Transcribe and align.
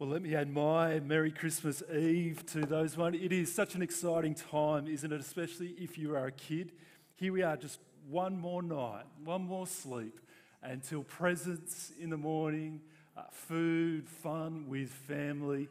Well, 0.00 0.08
let 0.08 0.22
me 0.22 0.34
add 0.34 0.50
my 0.50 0.98
Merry 1.00 1.30
Christmas 1.30 1.82
Eve 1.94 2.46
to 2.46 2.64
those 2.64 2.96
one. 2.96 3.14
It 3.14 3.34
is 3.34 3.54
such 3.54 3.74
an 3.74 3.82
exciting 3.82 4.34
time, 4.34 4.88
isn't 4.88 5.12
it? 5.12 5.20
Especially 5.20 5.74
if 5.76 5.98
you 5.98 6.16
are 6.16 6.24
a 6.24 6.32
kid. 6.32 6.72
Here 7.16 7.34
we 7.34 7.42
are, 7.42 7.54
just 7.54 7.80
one 8.08 8.40
more 8.40 8.62
night, 8.62 9.04
one 9.22 9.42
more 9.42 9.66
sleep 9.66 10.18
until 10.62 11.02
presents 11.02 11.92
in 12.00 12.08
the 12.08 12.16
morning, 12.16 12.80
uh, 13.14 13.24
food, 13.30 14.08
fun 14.08 14.70
with 14.70 14.88
family. 14.88 15.68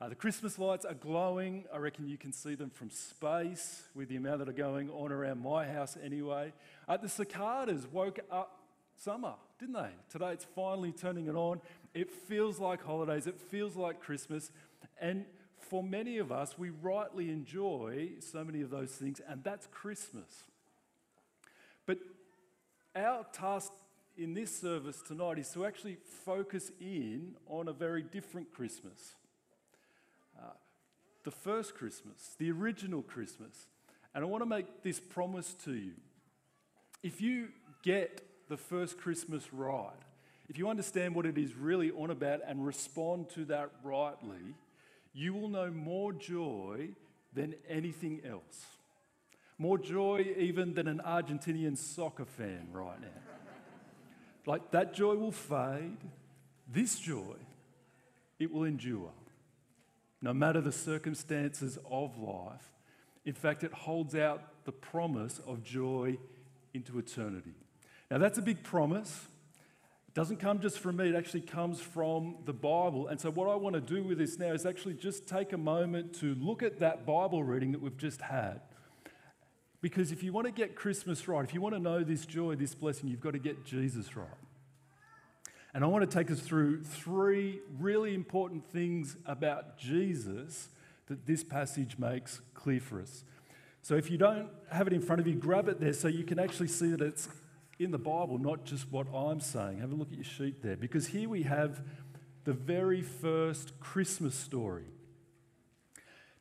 Uh, 0.00 0.08
the 0.08 0.16
Christmas 0.16 0.58
lights 0.58 0.84
are 0.84 0.94
glowing. 0.94 1.64
I 1.72 1.76
reckon 1.76 2.08
you 2.08 2.18
can 2.18 2.32
see 2.32 2.56
them 2.56 2.70
from 2.70 2.90
space 2.90 3.84
with 3.94 4.08
the 4.08 4.16
amount 4.16 4.40
that 4.40 4.48
are 4.48 4.52
going 4.52 4.90
on 4.90 5.12
around 5.12 5.40
my 5.40 5.68
house 5.68 5.96
anyway. 6.02 6.52
Uh, 6.88 6.96
the 6.96 7.08
cicadas 7.08 7.86
woke 7.92 8.18
up 8.28 8.58
summer, 8.96 9.34
didn't 9.60 9.74
they? 9.74 9.90
Today 10.10 10.32
it's 10.32 10.46
finally 10.56 10.90
turning 10.90 11.28
it 11.28 11.36
on. 11.36 11.60
It 11.94 12.10
feels 12.10 12.58
like 12.58 12.84
holidays, 12.84 13.26
it 13.26 13.40
feels 13.40 13.76
like 13.76 14.00
Christmas. 14.00 14.50
And 15.00 15.24
for 15.58 15.82
many 15.82 16.18
of 16.18 16.32
us, 16.32 16.58
we 16.58 16.70
rightly 16.70 17.30
enjoy 17.30 18.10
so 18.20 18.44
many 18.44 18.62
of 18.62 18.70
those 18.70 18.92
things, 18.92 19.20
and 19.28 19.44
that's 19.44 19.66
Christmas. 19.66 20.44
But 21.86 21.98
our 22.94 23.24
task 23.32 23.72
in 24.16 24.34
this 24.34 24.56
service 24.60 25.00
tonight 25.06 25.38
is 25.38 25.50
to 25.50 25.64
actually 25.64 25.98
focus 26.24 26.70
in 26.80 27.34
on 27.46 27.68
a 27.68 27.72
very 27.72 28.02
different 28.02 28.52
Christmas. 28.52 29.14
Uh, 30.38 30.50
the 31.24 31.30
first 31.30 31.74
Christmas, 31.74 32.34
the 32.38 32.50
original 32.50 33.02
Christmas. 33.02 33.66
And 34.14 34.24
I 34.24 34.26
want 34.26 34.42
to 34.42 34.48
make 34.48 34.82
this 34.82 34.98
promise 34.98 35.54
to 35.64 35.74
you. 35.74 35.92
If 37.02 37.20
you 37.20 37.48
get 37.82 38.22
the 38.48 38.56
first 38.56 38.98
Christmas 38.98 39.52
right, 39.52 39.92
if 40.48 40.56
you 40.56 40.68
understand 40.68 41.14
what 41.14 41.26
it 41.26 41.36
is 41.36 41.54
really 41.54 41.90
on 41.90 42.10
about 42.10 42.40
and 42.46 42.64
respond 42.64 43.28
to 43.30 43.44
that 43.46 43.70
rightly, 43.82 44.54
you 45.12 45.34
will 45.34 45.48
know 45.48 45.70
more 45.70 46.12
joy 46.12 46.88
than 47.34 47.54
anything 47.68 48.22
else. 48.24 48.66
More 49.58 49.76
joy 49.76 50.34
even 50.38 50.74
than 50.74 50.88
an 50.88 51.02
Argentinian 51.04 51.76
soccer 51.76 52.24
fan 52.24 52.68
right 52.72 53.00
now. 53.00 53.08
like 54.46 54.70
that 54.70 54.94
joy 54.94 55.14
will 55.16 55.32
fade. 55.32 55.98
This 56.66 56.98
joy, 56.98 57.36
it 58.38 58.52
will 58.52 58.64
endure. 58.64 59.10
No 60.22 60.32
matter 60.32 60.60
the 60.60 60.72
circumstances 60.72 61.78
of 61.90 62.18
life. 62.18 62.72
In 63.24 63.34
fact, 63.34 63.62
it 63.62 63.72
holds 63.72 64.14
out 64.14 64.64
the 64.64 64.72
promise 64.72 65.40
of 65.46 65.62
joy 65.62 66.16
into 66.72 66.98
eternity. 66.98 67.54
Now, 68.10 68.18
that's 68.18 68.38
a 68.38 68.42
big 68.42 68.62
promise 68.62 69.26
doesn't 70.18 70.38
come 70.38 70.58
just 70.58 70.80
from 70.80 70.96
me, 70.96 71.10
it 71.10 71.14
actually 71.14 71.42
comes 71.42 71.80
from 71.80 72.38
the 72.44 72.52
Bible. 72.52 73.06
And 73.06 73.20
so, 73.20 73.30
what 73.30 73.48
I 73.48 73.54
want 73.54 73.76
to 73.76 73.80
do 73.80 74.02
with 74.02 74.18
this 74.18 74.36
now 74.36 74.52
is 74.52 74.66
actually 74.66 74.94
just 74.94 75.28
take 75.28 75.52
a 75.52 75.56
moment 75.56 76.12
to 76.14 76.34
look 76.40 76.64
at 76.64 76.80
that 76.80 77.06
Bible 77.06 77.44
reading 77.44 77.70
that 77.70 77.80
we've 77.80 77.96
just 77.96 78.20
had. 78.20 78.60
Because 79.80 80.10
if 80.10 80.24
you 80.24 80.32
want 80.32 80.48
to 80.48 80.52
get 80.52 80.74
Christmas 80.74 81.28
right, 81.28 81.44
if 81.44 81.54
you 81.54 81.60
want 81.60 81.76
to 81.76 81.78
know 81.80 82.02
this 82.02 82.26
joy, 82.26 82.56
this 82.56 82.74
blessing, 82.74 83.08
you've 83.08 83.20
got 83.20 83.34
to 83.34 83.38
get 83.38 83.64
Jesus 83.64 84.16
right. 84.16 84.26
And 85.72 85.84
I 85.84 85.86
want 85.86 86.10
to 86.10 86.12
take 86.12 86.32
us 86.32 86.40
through 86.40 86.82
three 86.82 87.60
really 87.78 88.12
important 88.12 88.68
things 88.72 89.16
about 89.24 89.78
Jesus 89.78 90.70
that 91.06 91.26
this 91.26 91.44
passage 91.44 91.96
makes 91.96 92.40
clear 92.54 92.80
for 92.80 93.00
us. 93.00 93.22
So 93.82 93.94
if 93.94 94.10
you 94.10 94.18
don't 94.18 94.48
have 94.72 94.88
it 94.88 94.92
in 94.92 95.00
front 95.00 95.20
of 95.20 95.28
you, 95.28 95.36
grab 95.36 95.68
it 95.68 95.78
there 95.78 95.92
so 95.92 96.08
you 96.08 96.24
can 96.24 96.40
actually 96.40 96.66
see 96.66 96.90
that 96.90 97.02
it's 97.02 97.28
in 97.78 97.90
the 97.90 97.98
Bible, 97.98 98.38
not 98.38 98.64
just 98.64 98.90
what 98.90 99.06
I'm 99.14 99.40
saying. 99.40 99.78
Have 99.78 99.92
a 99.92 99.94
look 99.94 100.10
at 100.10 100.16
your 100.16 100.24
sheet 100.24 100.62
there, 100.62 100.76
because 100.76 101.08
here 101.08 101.28
we 101.28 101.42
have 101.44 101.80
the 102.44 102.52
very 102.52 103.02
first 103.02 103.78
Christmas 103.80 104.34
story. 104.34 104.86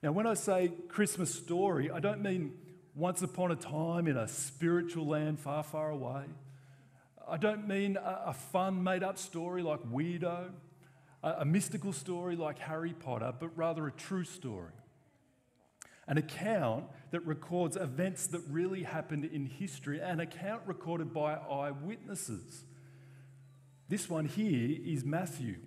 Now, 0.02 0.12
when 0.12 0.28
I 0.28 0.36
say 0.36 0.72
Christmas 0.88 1.34
story, 1.34 1.92
I 1.92 2.00
don't 2.00 2.22
mean 2.22 2.54
once 2.96 3.22
upon 3.22 3.52
a 3.52 3.56
time 3.56 4.08
in 4.08 4.18
a 4.18 4.28
spiritual 4.28 5.08
land 5.08 5.40
far, 5.40 5.64
far 5.64 5.90
away. 5.90 6.24
I 7.28 7.38
don't 7.38 7.68
mean 7.68 7.98
a, 8.02 8.34
fun, 8.34 8.84
made 8.84 9.04
up 9.04 9.18
story 9.18 9.62
like 9.62 9.82
Weirdo, 9.82 10.52
a 11.24 11.46
mystical 11.46 11.92
story 11.92 12.36
like 12.36 12.58
Harry 12.60 12.94
Potter, 12.94 13.34
but 13.38 13.50
rather 13.58 13.86
a 13.88 13.92
true 13.92 14.24
story 14.24 14.72
an 16.08 16.18
account 16.18 16.86
that 17.12 17.26
records 17.26 17.76
events 17.76 18.28
that 18.28 18.42
really 18.50 18.84
happened 18.84 19.26
in 19.26 19.46
history, 19.46 20.00
an 20.00 20.20
account 20.20 20.62
recorded 20.66 21.14
by 21.14 21.34
eyewitnesses. 21.36 22.64
This 23.90 24.10
one 24.10 24.26
here 24.26 24.78
is 24.86 25.06
Matthew. 25.06 25.58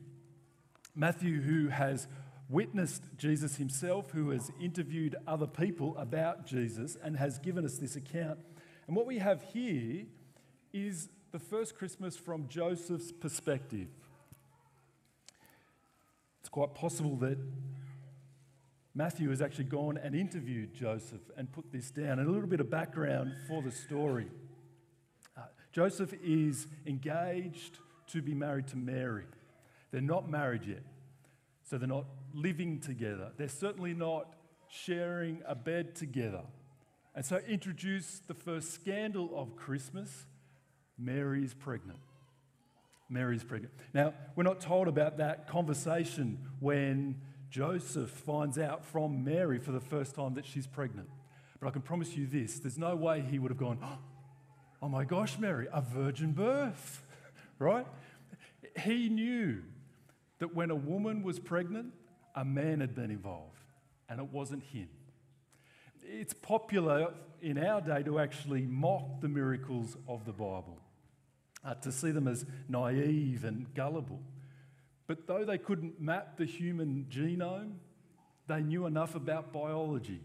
Matthew, 0.95 1.41
who 1.41 1.69
has 1.69 2.07
witnessed 2.49 3.05
Jesus 3.17 3.57
himself, 3.57 4.11
who 4.11 4.31
has 4.31 4.51
interviewed 4.61 5.17
other 5.27 5.47
people 5.47 5.97
about 5.97 6.47
Jesus, 6.47 6.97
and 7.03 7.17
has 7.17 7.39
given 7.39 7.65
us 7.65 7.79
this 7.79 7.97
account. 7.97 8.41
And 8.87 8.97
what 8.97 9.07
we 9.07 9.19
have 9.19 9.43
here 9.53 10.07
is 10.73 11.09
the 11.33 11.39
first 11.39 11.77
Christmas 11.77 12.17
from 12.17 12.49
Joseph's 12.49 13.13
perspective. 13.13 13.89
It's 16.41 16.49
quite 16.49 16.75
possible 16.75 17.17
that 17.17 17.39
Matthew 18.95 19.31
has 19.31 19.41
actually 19.41 19.65
gone 19.65 19.99
and 19.99 20.15
interviewed 20.15 20.75
Joseph 20.75 21.21
and 21.37 21.51
put 21.51 21.71
this 21.73 21.91
down. 21.91 22.19
And 22.19 22.29
a 22.29 22.31
little 22.31 22.49
bit 22.49 22.61
of 22.61 22.71
background 22.71 23.35
for 23.47 23.63
the 23.63 23.71
story. 23.71 24.27
Uh, 25.37 25.43
Joseph 25.73 26.13
is 26.23 26.67
engaged 26.87 27.79
to 28.09 28.21
be 28.21 28.35
married 28.35 28.67
to 28.69 28.77
Mary. 28.77 29.27
They're 29.93 30.01
not 30.01 30.29
married 30.29 30.65
yet, 30.65 30.83
so 31.63 31.79
they're 31.79 31.89
not 31.89 32.07
living 32.35 32.81
together. 32.81 33.31
They're 33.37 33.49
certainly 33.49 33.95
not 33.95 34.35
sharing 34.69 35.43
a 35.47 35.55
bed 35.55 35.95
together. 35.95 36.43
And 37.15 37.25
so, 37.25 37.39
introduce 37.49 38.21
the 38.27 38.35
first 38.35 38.73
scandal 38.73 39.31
of 39.35 39.57
Christmas 39.57 40.27
Mary's 40.97 41.55
pregnant. 41.55 41.99
Mary's 43.09 43.43
pregnant. 43.43 43.75
Now, 43.93 44.15
we're 44.37 44.45
not 44.45 44.61
told 44.61 44.87
about 44.87 45.17
that 45.19 45.49
conversation 45.49 46.39
when 46.61 47.17
Joseph 47.51 48.11
finds 48.11 48.59
out 48.59 48.85
from 48.85 49.25
Mary 49.25 49.59
for 49.59 49.73
the 49.73 49.81
first 49.81 50.15
time 50.15 50.35
that 50.35 50.47
she's 50.47 50.67
pregnant. 50.67 51.09
But 51.61 51.69
I 51.69 51.71
can 51.71 51.83
promise 51.83 52.17
you 52.17 52.27
this 52.27 52.59
there's 52.59 52.79
no 52.79 52.97
way 52.97 53.21
he 53.21 53.39
would 53.39 53.51
have 53.51 53.59
gone, 53.59 53.79
Oh 54.83 54.89
my 54.89 55.05
gosh, 55.05 55.39
Mary, 55.39 55.67
a 55.73 55.83
virgin 55.83 56.33
birth, 56.33 57.05
right? 57.59 57.87
He 58.79 59.09
knew 59.09 59.63
that 60.39 60.55
when 60.55 60.71
a 60.71 60.75
woman 60.75 61.23
was 61.23 61.39
pregnant, 61.39 61.93
a 62.35 62.45
man 62.45 62.81
had 62.81 62.95
been 62.95 63.11
involved, 63.11 63.59
and 64.09 64.21
it 64.21 64.33
wasn't 64.33 64.63
him. 64.63 64.89
It's 66.03 66.33
popular 66.33 67.13
in 67.43 67.59
our 67.59 67.81
day 67.81 68.03
to 68.05 68.19
actually 68.19 68.63
mock 68.63 69.21
the 69.21 69.29
miracles 69.29 69.97
of 70.09 70.25
the 70.25 70.33
Bible, 70.33 70.79
uh, 71.63 71.75
to 71.75 71.93
see 71.93 72.11
them 72.11 72.27
as 72.27 72.47
naive 72.69 73.45
and 73.45 73.73
gullible. 73.75 74.23
But 75.11 75.27
though 75.27 75.45
they 75.45 75.59
couldn't 75.59 76.01
map 76.01 76.37
the 76.37 76.45
human 76.45 77.07
genome, 77.11 77.73
they 78.47 78.63
knew 78.63 78.87
enough 78.87 79.17
about 79.17 79.53
biology 79.53 80.21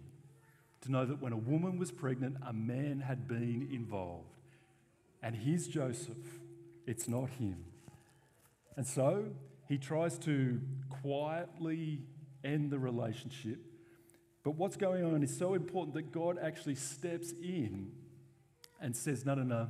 to 0.82 0.92
know 0.92 1.08
that 1.08 1.20
when 1.20 1.34
a 1.34 1.38
woman 1.38 1.80
was 1.80 1.92
pregnant, 1.92 2.38
a 2.46 2.54
man 2.54 3.00
had 3.00 3.28
been 3.28 3.68
involved. 3.74 4.30
And 5.24 5.36
here's 5.36 5.68
Joseph, 5.68 6.40
it's 6.86 7.08
not 7.08 7.32
him. 7.32 7.66
And 8.78 8.86
so 8.86 9.26
he 9.68 9.80
tries 9.80 10.20
to 10.20 10.62
quietly 11.02 12.04
end 12.44 12.70
the 12.70 12.78
relationship. 12.78 13.58
But 14.44 14.52
what's 14.52 14.78
going 14.78 15.04
on 15.04 15.24
is 15.24 15.36
so 15.36 15.56
important 15.56 15.96
that 15.96 16.12
God 16.12 16.38
actually 16.40 16.76
steps 16.76 17.32
in 17.42 17.92
and 18.80 18.96
says, 18.96 19.26
No, 19.26 19.34
no, 19.34 19.42
no, 19.42 19.68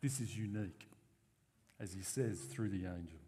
this 0.00 0.18
is 0.18 0.34
unique, 0.34 0.88
as 1.78 1.92
he 1.92 2.00
says 2.00 2.40
through 2.40 2.70
the 2.70 2.86
angel. 2.86 3.18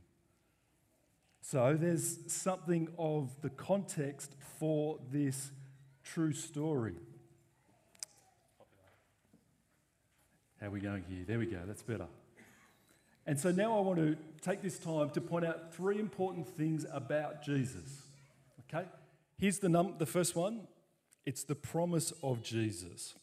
So 1.48 1.76
there's 1.78 2.18
something 2.26 2.88
of 2.98 3.30
the 3.40 3.50
context 3.50 4.34
for 4.58 4.98
this 5.12 5.52
true 6.02 6.32
story. 6.32 6.96
How 10.60 10.66
are 10.66 10.70
we 10.70 10.80
going 10.80 11.04
here? 11.08 11.22
There 11.24 11.38
we 11.38 11.46
go, 11.46 11.60
that's 11.64 11.84
better. 11.84 12.08
And 13.28 13.38
so 13.38 13.52
now 13.52 13.78
I 13.78 13.80
want 13.82 14.00
to 14.00 14.16
take 14.42 14.60
this 14.60 14.76
time 14.76 15.10
to 15.10 15.20
point 15.20 15.44
out 15.44 15.72
three 15.72 16.00
important 16.00 16.48
things 16.48 16.84
about 16.90 17.44
Jesus. 17.44 18.02
Okay? 18.62 18.84
Here's 19.38 19.60
the, 19.60 19.68
num- 19.68 19.94
the 19.98 20.06
first 20.06 20.34
one 20.34 20.66
it's 21.26 21.44
the 21.44 21.54
promise 21.54 22.12
of 22.24 22.42
Jesus. 22.42 23.14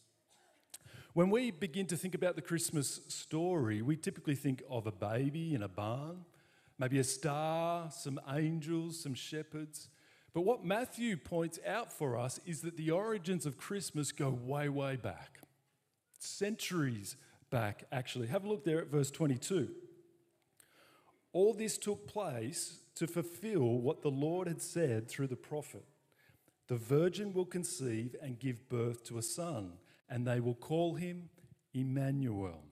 When 1.12 1.28
we 1.28 1.50
begin 1.50 1.84
to 1.88 1.96
think 1.98 2.14
about 2.14 2.36
the 2.36 2.42
Christmas 2.42 3.00
story, 3.08 3.82
we 3.82 3.96
typically 3.96 4.34
think 4.34 4.62
of 4.70 4.86
a 4.86 4.92
baby 4.92 5.54
in 5.54 5.62
a 5.62 5.68
barn 5.68 6.24
maybe 6.78 6.98
a 6.98 7.04
star, 7.04 7.90
some 7.90 8.20
angels, 8.32 9.00
some 9.02 9.14
shepherds. 9.14 9.88
But 10.32 10.42
what 10.42 10.64
Matthew 10.64 11.16
points 11.16 11.58
out 11.66 11.92
for 11.92 12.16
us 12.18 12.40
is 12.44 12.60
that 12.62 12.76
the 12.76 12.90
origins 12.90 13.46
of 13.46 13.56
Christmas 13.56 14.10
go 14.10 14.30
way, 14.30 14.68
way 14.68 14.96
back, 14.96 15.40
centuries 16.18 17.16
back, 17.50 17.84
actually. 17.92 18.26
Have 18.26 18.44
a 18.44 18.48
look 18.48 18.64
there 18.64 18.80
at 18.80 18.88
verse 18.88 19.10
22. 19.10 19.68
All 21.32 21.54
this 21.54 21.78
took 21.78 22.08
place 22.08 22.78
to 22.96 23.06
fulfill 23.06 23.78
what 23.78 24.02
the 24.02 24.10
Lord 24.10 24.48
had 24.48 24.62
said 24.62 25.08
through 25.08 25.28
the 25.28 25.36
prophet 25.36 25.84
The 26.68 26.76
virgin 26.76 27.32
will 27.32 27.44
conceive 27.44 28.16
and 28.22 28.38
give 28.38 28.68
birth 28.68 29.04
to 29.04 29.18
a 29.18 29.22
son, 29.22 29.74
and 30.08 30.26
they 30.26 30.40
will 30.40 30.54
call 30.54 30.94
him 30.94 31.28
Emmanuel. 31.72 32.62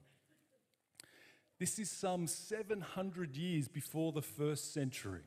This 1.63 1.79
is 1.79 1.89
some 1.89 2.27
700 2.27 3.37
years 3.37 3.69
before 3.69 4.11
the 4.11 4.21
first 4.21 4.73
century. 4.73 5.21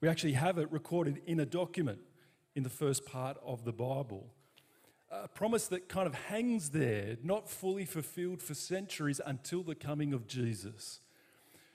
We 0.00 0.06
actually 0.06 0.34
have 0.34 0.56
it 0.56 0.70
recorded 0.70 1.20
in 1.26 1.40
a 1.40 1.44
document 1.44 1.98
in 2.54 2.62
the 2.62 2.70
first 2.70 3.04
part 3.04 3.38
of 3.44 3.64
the 3.64 3.72
Bible. 3.72 4.28
A 5.10 5.26
promise 5.26 5.66
that 5.66 5.88
kind 5.88 6.06
of 6.06 6.14
hangs 6.14 6.70
there, 6.70 7.16
not 7.24 7.50
fully 7.50 7.86
fulfilled 7.86 8.40
for 8.40 8.54
centuries 8.54 9.20
until 9.26 9.64
the 9.64 9.74
coming 9.74 10.12
of 10.12 10.28
Jesus. 10.28 11.00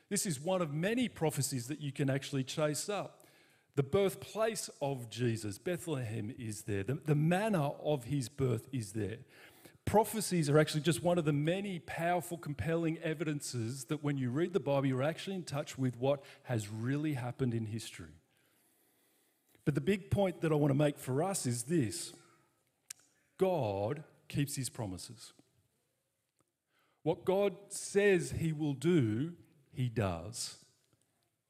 This 0.08 0.26
is 0.26 0.40
one 0.40 0.62
of 0.62 0.74
many 0.74 1.10
prophecies 1.10 1.68
that 1.68 1.82
you 1.82 1.92
can 1.92 2.10
actually 2.10 2.46
chase 2.46 2.88
up. 2.88 3.28
The 3.76 3.84
birthplace 3.84 4.70
of 4.82 5.10
Jesus, 5.10 5.58
Bethlehem, 5.58 6.34
is 6.40 6.62
there. 6.62 6.84
The, 6.84 7.00
the 7.06 7.16
manner 7.16 7.72
of 7.84 8.06
his 8.06 8.30
birth 8.30 8.70
is 8.72 8.94
there. 8.94 9.18
Prophecies 9.86 10.50
are 10.50 10.58
actually 10.58 10.82
just 10.82 11.04
one 11.04 11.18
of 11.18 11.26
the 11.26 11.34
many 11.34 11.80
powerful, 11.80 12.38
compelling 12.38 12.98
evidences 13.00 13.86
that 13.86 14.04
when 14.04 14.18
you 14.18 14.30
read 14.30 14.54
the 14.54 14.60
Bible, 14.60 14.88
you're 14.88 15.04
actually 15.04 15.36
in 15.36 15.44
touch 15.44 15.78
with 15.78 15.98
what 15.98 16.24
has 16.44 16.70
really 16.70 17.14
happened 17.14 17.54
in 17.54 17.66
history. 17.66 18.16
But 19.66 19.76
the 19.76 19.82
big 19.82 20.10
point 20.10 20.42
that 20.42 20.52
I 20.52 20.56
want 20.56 20.72
to 20.72 20.78
make 20.78 20.98
for 20.98 21.22
us 21.24 21.46
is 21.46 21.64
this 21.64 22.14
God 23.38 24.04
keeps 24.28 24.56
his 24.56 24.70
promises. 24.70 25.34
What 27.04 27.26
God 27.26 27.56
says 27.68 28.36
he 28.40 28.54
will 28.54 28.74
do, 28.74 29.34
he 29.74 29.90
does. 29.90 30.58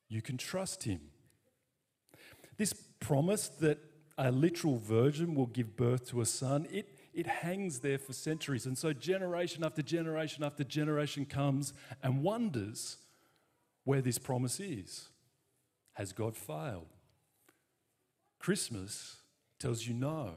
You 0.09 0.21
can 0.21 0.38
trust 0.38 0.83
him. 0.83 1.00
This 2.57 2.74
promise 3.00 3.47
that 3.59 3.79
a 4.18 4.31
literal 4.31 4.77
virgin 4.77 5.36
will 5.36 5.47
give 5.47 5.75
birth 5.75 6.09
to 6.09 6.21
a 6.21 6.25
son, 6.25 6.68
it, 6.71 6.93
it 7.13 7.27
hangs 7.27 7.80
there 7.80 7.98
for 7.98 8.13
centuries. 8.13 8.65
And 8.65 8.77
so 8.77 8.94
generation 8.94 9.63
after 9.63 9.81
generation 9.81 10.44
after 10.44 10.63
generation 10.63 11.25
comes 11.25 11.74
and 12.01 12.24
wonders 12.24 12.98
where 13.83 14.01
this 14.01 14.18
promise 14.18 14.60
is. 14.60 15.10
Has 15.94 16.12
God 16.12 16.36
failed? 16.36 16.88
Christmas 18.39 19.18
tells 19.60 19.88
you 19.88 19.94
no. 19.94 20.36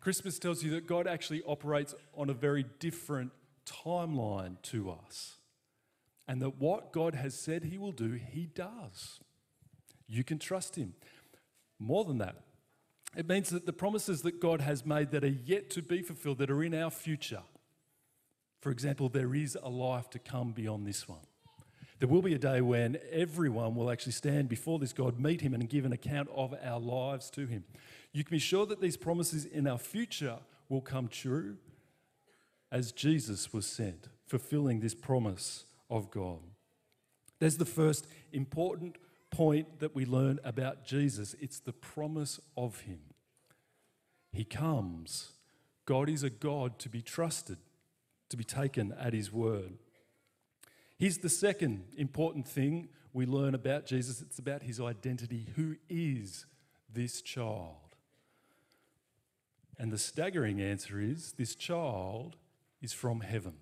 Christmas 0.00 0.38
tells 0.38 0.62
you 0.62 0.70
that 0.70 0.86
God 0.86 1.06
actually 1.06 1.42
operates 1.42 1.94
on 2.14 2.30
a 2.30 2.34
very 2.34 2.64
different 2.78 3.32
timeline 3.66 4.62
to 4.62 4.90
us. 4.90 5.36
And 6.28 6.40
that 6.42 6.58
what 6.58 6.92
God 6.92 7.14
has 7.14 7.34
said 7.34 7.64
He 7.64 7.78
will 7.78 7.92
do, 7.92 8.12
He 8.12 8.46
does. 8.46 9.20
You 10.06 10.24
can 10.24 10.38
trust 10.38 10.76
Him. 10.76 10.94
More 11.78 12.04
than 12.04 12.18
that, 12.18 12.36
it 13.16 13.28
means 13.28 13.50
that 13.50 13.66
the 13.66 13.72
promises 13.72 14.22
that 14.22 14.40
God 14.40 14.60
has 14.60 14.84
made 14.84 15.10
that 15.10 15.24
are 15.24 15.28
yet 15.28 15.70
to 15.70 15.82
be 15.82 16.02
fulfilled, 16.02 16.38
that 16.38 16.50
are 16.50 16.62
in 16.62 16.74
our 16.74 16.90
future, 16.90 17.42
for 18.60 18.70
example, 18.70 19.08
there 19.08 19.34
is 19.34 19.56
a 19.62 19.68
life 19.68 20.10
to 20.10 20.18
come 20.18 20.52
beyond 20.52 20.86
this 20.86 21.08
one. 21.08 21.20
There 21.98 22.08
will 22.08 22.20
be 22.20 22.34
a 22.34 22.38
day 22.38 22.60
when 22.60 22.98
everyone 23.10 23.74
will 23.74 23.90
actually 23.90 24.12
stand 24.12 24.48
before 24.48 24.78
this 24.78 24.92
God, 24.92 25.18
meet 25.18 25.40
Him, 25.40 25.54
and 25.54 25.68
give 25.68 25.86
an 25.86 25.92
account 25.92 26.28
of 26.34 26.54
our 26.62 26.78
lives 26.78 27.30
to 27.30 27.46
Him. 27.46 27.64
You 28.12 28.22
can 28.22 28.34
be 28.34 28.38
sure 28.38 28.66
that 28.66 28.80
these 28.80 28.96
promises 28.96 29.46
in 29.46 29.66
our 29.66 29.78
future 29.78 30.38
will 30.68 30.82
come 30.82 31.08
true 31.08 31.56
as 32.70 32.92
Jesus 32.92 33.52
was 33.52 33.66
sent, 33.66 34.08
fulfilling 34.26 34.80
this 34.80 34.94
promise 34.94 35.64
of 35.88 36.10
God. 36.10 36.40
There's 37.38 37.56
the 37.56 37.64
first 37.64 38.06
important 38.32 38.96
point 39.30 39.80
that 39.80 39.94
we 39.94 40.04
learn 40.04 40.38
about 40.44 40.84
Jesus 40.84 41.34
it's 41.40 41.60
the 41.60 41.72
promise 41.72 42.40
of 42.56 42.80
Him. 42.80 43.00
He 44.36 44.44
comes. 44.44 45.32
God 45.86 46.08
is 46.10 46.22
a 46.22 46.30
God 46.30 46.78
to 46.80 46.88
be 46.88 47.00
trusted, 47.00 47.56
to 48.28 48.36
be 48.36 48.44
taken 48.44 48.92
at 49.00 49.14
His 49.14 49.32
word. 49.32 49.78
Here's 50.98 51.18
the 51.18 51.28
second 51.28 51.84
important 51.96 52.46
thing 52.46 52.88
we 53.12 53.24
learn 53.24 53.54
about 53.54 53.86
Jesus 53.86 54.20
it's 54.20 54.38
about 54.38 54.62
His 54.62 54.78
identity. 54.78 55.46
Who 55.56 55.76
is 55.88 56.44
this 56.92 57.22
child? 57.22 57.96
And 59.78 59.90
the 59.90 59.98
staggering 59.98 60.60
answer 60.60 61.00
is 61.00 61.32
this 61.32 61.54
child 61.54 62.36
is 62.82 62.92
from 62.92 63.20
heaven. 63.20 63.54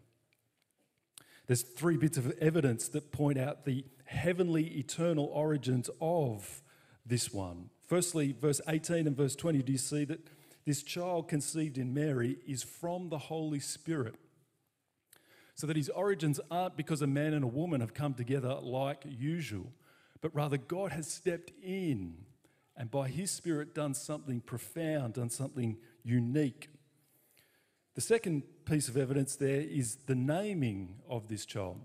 There's 1.47 1.63
three 1.63 1.97
bits 1.97 2.19
of 2.19 2.33
evidence 2.39 2.89
that 2.89 3.13
point 3.13 3.39
out 3.39 3.65
the 3.65 3.85
heavenly 4.07 4.67
eternal 4.79 5.27
origins 5.27 5.91
of 6.01 6.63
this 7.07 7.33
one. 7.33 7.71
Firstly, 7.87 8.33
verse 8.33 8.61
18 8.67 9.07
and 9.07 9.17
verse 9.17 9.37
20, 9.37 9.63
do 9.63 9.73
you 9.73 9.79
see 9.79 10.05
that 10.07 10.21
this 10.65 10.83
child 10.83 11.29
conceived 11.29 11.79
in 11.79 11.93
Mary 11.93 12.39
is 12.47 12.63
from 12.63 13.09
the 13.09 13.19
Holy 13.19 13.61
Spirit? 13.61 14.17
So 15.55 15.67
that 15.67 15.77
his 15.77 15.89
origins 15.91 16.41
aren't 16.51 16.77
because 16.77 17.01
a 17.03 17.07
man 17.07 17.33
and 17.33 17.45
a 17.45 17.49
woman 17.49 17.81
have 17.81 17.95
come 17.95 18.15
together 18.15 18.59
like 18.61 19.05
usual, 19.07 19.73
but 20.21 20.35
rather 20.35 20.57
God 20.57 20.91
has 20.93 21.07
stepped 21.11 21.53
in 21.63 22.17
and 22.77 22.91
by 22.91 23.09
his 23.09 23.31
Spirit 23.31 23.75
done 23.75 23.95
something 23.95 24.41
profound, 24.41 25.15
done 25.15 25.31
something 25.31 25.77
unique. 26.03 26.71
The 27.95 28.01
second 28.01 28.43
piece 28.65 28.89
of 28.89 28.97
evidence 28.97 29.37
there 29.37 29.61
is 29.61 29.97
the 30.07 30.17
naming 30.17 30.97
of 31.09 31.29
this 31.29 31.47
child. 31.47 31.81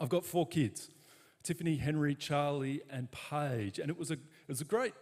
I've 0.00 0.10
got 0.10 0.26
four 0.26 0.46
kids 0.46 0.90
Tiffany, 1.42 1.76
Henry, 1.76 2.14
Charlie, 2.14 2.82
and 2.90 3.08
Paige. 3.10 3.78
And 3.78 3.90
it 3.90 3.98
was 3.98 4.10
a, 4.10 4.14
it 4.14 4.48
was 4.48 4.62
a 4.62 4.64
great 4.64 4.94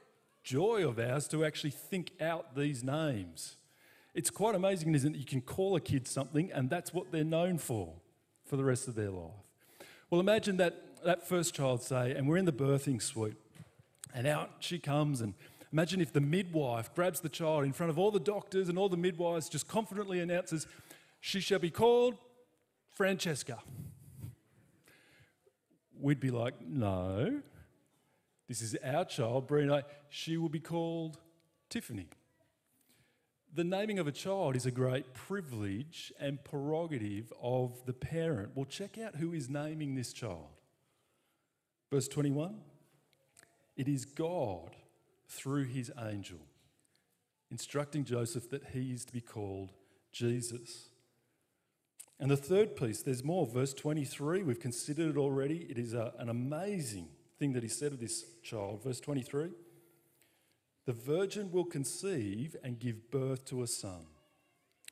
joy 0.42 0.86
of 0.86 0.98
ours 0.98 1.28
to 1.28 1.44
actually 1.44 1.70
think 1.70 2.12
out 2.20 2.54
these 2.56 2.82
names. 2.82 3.56
It's 4.14 4.30
quite 4.30 4.54
amazing, 4.54 4.94
isn't 4.94 5.14
it? 5.14 5.18
You 5.18 5.24
can 5.24 5.40
call 5.40 5.76
a 5.76 5.80
kid 5.80 6.06
something, 6.06 6.52
and 6.52 6.68
that's 6.68 6.92
what 6.92 7.12
they're 7.12 7.24
known 7.24 7.58
for 7.58 7.94
for 8.44 8.56
the 8.56 8.64
rest 8.64 8.88
of 8.88 8.94
their 8.94 9.10
life. 9.10 9.30
Well, 10.10 10.20
imagine 10.20 10.58
that, 10.58 11.04
that 11.04 11.26
first 11.26 11.54
child, 11.54 11.82
say, 11.82 12.12
and 12.12 12.28
we're 12.28 12.36
in 12.36 12.44
the 12.44 12.52
birthing 12.52 13.00
suite, 13.00 13.36
and 14.14 14.26
out 14.26 14.50
she 14.60 14.78
comes, 14.78 15.20
and 15.20 15.34
Imagine 15.72 16.02
if 16.02 16.12
the 16.12 16.20
midwife 16.20 16.94
grabs 16.94 17.20
the 17.20 17.30
child 17.30 17.64
in 17.64 17.72
front 17.72 17.88
of 17.88 17.98
all 17.98 18.10
the 18.10 18.20
doctors 18.20 18.68
and 18.68 18.78
all 18.78 18.90
the 18.90 18.96
midwives, 18.96 19.48
just 19.48 19.66
confidently 19.66 20.20
announces, 20.20 20.66
She 21.20 21.40
shall 21.40 21.58
be 21.58 21.70
called 21.70 22.16
Francesca. 22.90 23.58
We'd 25.98 26.20
be 26.20 26.30
like, 26.30 26.60
No, 26.60 27.40
this 28.52 28.74
is 28.74 28.76
our 28.84 29.06
child, 29.06 29.46
Bruno. 29.46 29.82
She 30.10 30.36
will 30.36 30.50
be 30.50 30.60
called 30.60 31.16
Tiffany. 31.70 32.08
The 33.54 33.64
naming 33.64 33.98
of 33.98 34.06
a 34.06 34.12
child 34.12 34.56
is 34.56 34.66
a 34.66 34.70
great 34.70 35.14
privilege 35.14 36.12
and 36.20 36.42
prerogative 36.44 37.32
of 37.40 37.84
the 37.86 37.94
parent. 37.94 38.50
Well, 38.54 38.66
check 38.66 38.98
out 38.98 39.16
who 39.16 39.32
is 39.32 39.48
naming 39.48 39.94
this 39.94 40.12
child. 40.12 40.50
Verse 41.90 42.08
21 42.08 42.60
It 43.74 43.88
is 43.88 44.04
God 44.04 44.76
through 45.28 45.64
his 45.64 45.90
angel, 45.98 46.40
instructing 47.50 48.04
Joseph 48.04 48.50
that 48.50 48.64
he 48.74 48.92
is 48.92 49.06
to 49.06 49.14
be 49.14 49.22
called 49.22 49.72
Jesus. 50.12 50.90
And 52.20 52.30
the 52.30 52.36
third 52.36 52.76
piece, 52.76 53.00
there's 53.00 53.24
more. 53.24 53.46
Verse 53.46 53.72
23, 53.72 54.42
we've 54.42 54.60
considered 54.60 55.16
it 55.16 55.18
already. 55.18 55.66
It 55.70 55.78
is 55.78 55.94
a, 55.94 56.12
an 56.18 56.28
amazing 56.28 57.08
thing 57.42 57.52
that 57.54 57.64
he 57.64 57.68
said 57.68 57.92
of 57.92 57.98
this 57.98 58.24
child. 58.44 58.84
Verse 58.84 59.00
23 59.00 59.48
The 60.86 60.92
virgin 60.92 61.50
will 61.50 61.64
conceive 61.64 62.54
and 62.62 62.78
give 62.78 63.10
birth 63.10 63.44
to 63.46 63.64
a 63.64 63.66
son, 63.66 64.06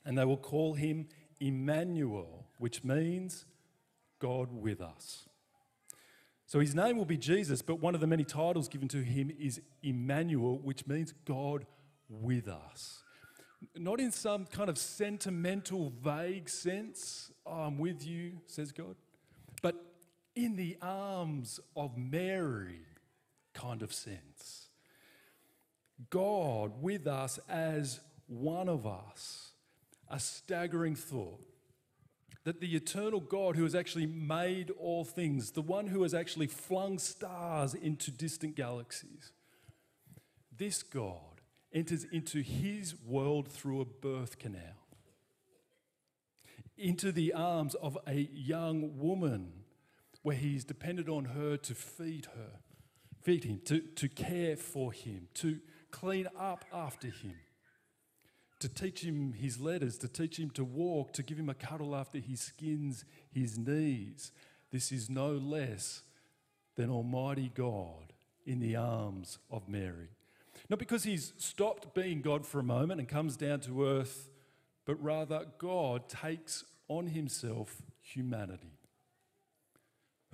and 0.04 0.18
they 0.18 0.24
will 0.24 0.36
call 0.36 0.74
him 0.74 1.06
Emmanuel, 1.38 2.48
which 2.58 2.82
means 2.82 3.46
God 4.18 4.48
with 4.50 4.80
us. 4.80 5.28
So 6.44 6.58
his 6.58 6.74
name 6.74 6.96
will 6.96 7.04
be 7.04 7.16
Jesus, 7.16 7.62
but 7.62 7.76
one 7.78 7.94
of 7.94 8.00
the 8.00 8.08
many 8.08 8.24
titles 8.24 8.68
given 8.68 8.88
to 8.88 9.04
him 9.04 9.30
is 9.38 9.60
Emmanuel, 9.84 10.58
which 10.58 10.88
means 10.88 11.14
God 11.24 11.64
with 12.08 12.48
us. 12.48 13.04
Not 13.76 14.00
in 14.00 14.10
some 14.10 14.46
kind 14.46 14.68
of 14.68 14.76
sentimental, 14.76 15.92
vague 16.02 16.48
sense, 16.48 17.30
oh, 17.46 17.52
I'm 17.52 17.78
with 17.78 18.04
you, 18.04 18.40
says 18.48 18.72
God, 18.72 18.96
but 19.62 19.89
in 20.34 20.56
the 20.56 20.76
arms 20.80 21.60
of 21.76 21.96
Mary 21.96 22.82
kind 23.54 23.82
of 23.82 23.92
sense. 23.92 24.68
God 26.08 26.80
with 26.80 27.06
us 27.06 27.38
as 27.48 28.00
one 28.26 28.68
of 28.68 28.86
us. 28.86 29.52
A 30.08 30.18
staggering 30.18 30.96
thought 30.96 31.40
that 32.44 32.60
the 32.60 32.74
eternal 32.74 33.20
God 33.20 33.56
who 33.56 33.64
has 33.64 33.74
actually 33.74 34.06
made 34.06 34.70
all 34.70 35.04
things, 35.04 35.52
the 35.52 35.62
one 35.62 35.88
who 35.88 36.02
has 36.02 36.14
actually 36.14 36.46
flung 36.46 36.98
stars 36.98 37.74
into 37.74 38.10
distant 38.10 38.56
galaxies, 38.56 39.32
this 40.56 40.82
God 40.82 41.42
enters 41.72 42.04
into 42.04 42.40
his 42.40 42.94
world 42.96 43.48
through 43.48 43.80
a 43.80 43.84
birth 43.84 44.38
canal, 44.38 44.88
into 46.76 47.12
the 47.12 47.32
arms 47.32 47.74
of 47.76 47.98
a 48.06 48.28
young 48.32 48.98
woman 48.98 49.59
where 50.22 50.36
he's 50.36 50.64
depended 50.64 51.08
on 51.08 51.26
her 51.26 51.56
to 51.56 51.74
feed 51.74 52.26
her, 52.36 52.60
feed 53.22 53.44
him, 53.44 53.60
to, 53.64 53.80
to 53.80 54.08
care 54.08 54.56
for 54.56 54.92
him, 54.92 55.28
to 55.34 55.60
clean 55.90 56.26
up 56.38 56.64
after 56.72 57.08
him, 57.08 57.36
to 58.58 58.68
teach 58.68 59.02
him 59.02 59.32
his 59.32 59.58
letters, 59.58 59.96
to 59.98 60.08
teach 60.08 60.38
him 60.38 60.50
to 60.50 60.64
walk, 60.64 61.12
to 61.12 61.22
give 61.22 61.38
him 61.38 61.48
a 61.48 61.54
cuddle 61.54 61.96
after 61.96 62.18
he 62.18 62.36
skins 62.36 63.04
his 63.32 63.58
knees. 63.58 64.32
This 64.70 64.92
is 64.92 65.08
no 65.08 65.32
less 65.32 66.02
than 66.76 66.90
Almighty 66.90 67.50
God 67.54 68.12
in 68.44 68.60
the 68.60 68.76
arms 68.76 69.38
of 69.50 69.68
Mary. 69.68 70.08
Not 70.68 70.78
because 70.78 71.04
he's 71.04 71.32
stopped 71.38 71.94
being 71.94 72.20
God 72.20 72.46
for 72.46 72.58
a 72.58 72.64
moment 72.64 73.00
and 73.00 73.08
comes 73.08 73.36
down 73.36 73.60
to 73.60 73.84
earth, 73.86 74.28
but 74.84 75.02
rather 75.02 75.46
God 75.58 76.08
takes 76.08 76.64
on 76.88 77.08
himself 77.08 77.82
humanity. 78.02 78.79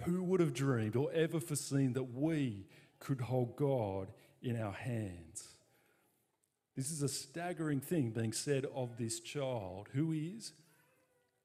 Who 0.04 0.22
would 0.24 0.40
have 0.40 0.52
dreamed 0.52 0.96
or 0.96 1.10
ever 1.12 1.40
foreseen 1.40 1.94
that 1.94 2.14
we 2.14 2.66
could 2.98 3.20
hold 3.20 3.56
God 3.56 4.12
in 4.42 4.60
our 4.60 4.72
hands? 4.72 5.48
This 6.76 6.90
is 6.90 7.02
a 7.02 7.08
staggering 7.08 7.80
thing 7.80 8.10
being 8.10 8.32
said 8.32 8.66
of 8.74 8.98
this 8.98 9.20
child, 9.20 9.88
who 9.94 10.12
is 10.12 10.52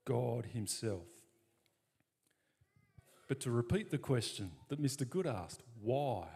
God 0.04 0.48
Himself. 0.48 1.08
But 3.30 3.40
to 3.42 3.52
repeat 3.52 3.92
the 3.92 3.98
question 3.98 4.52
that 4.68 4.82
Mr. 4.82 5.10
Good 5.10 5.26
asked, 5.26 5.64
why? 5.82 6.28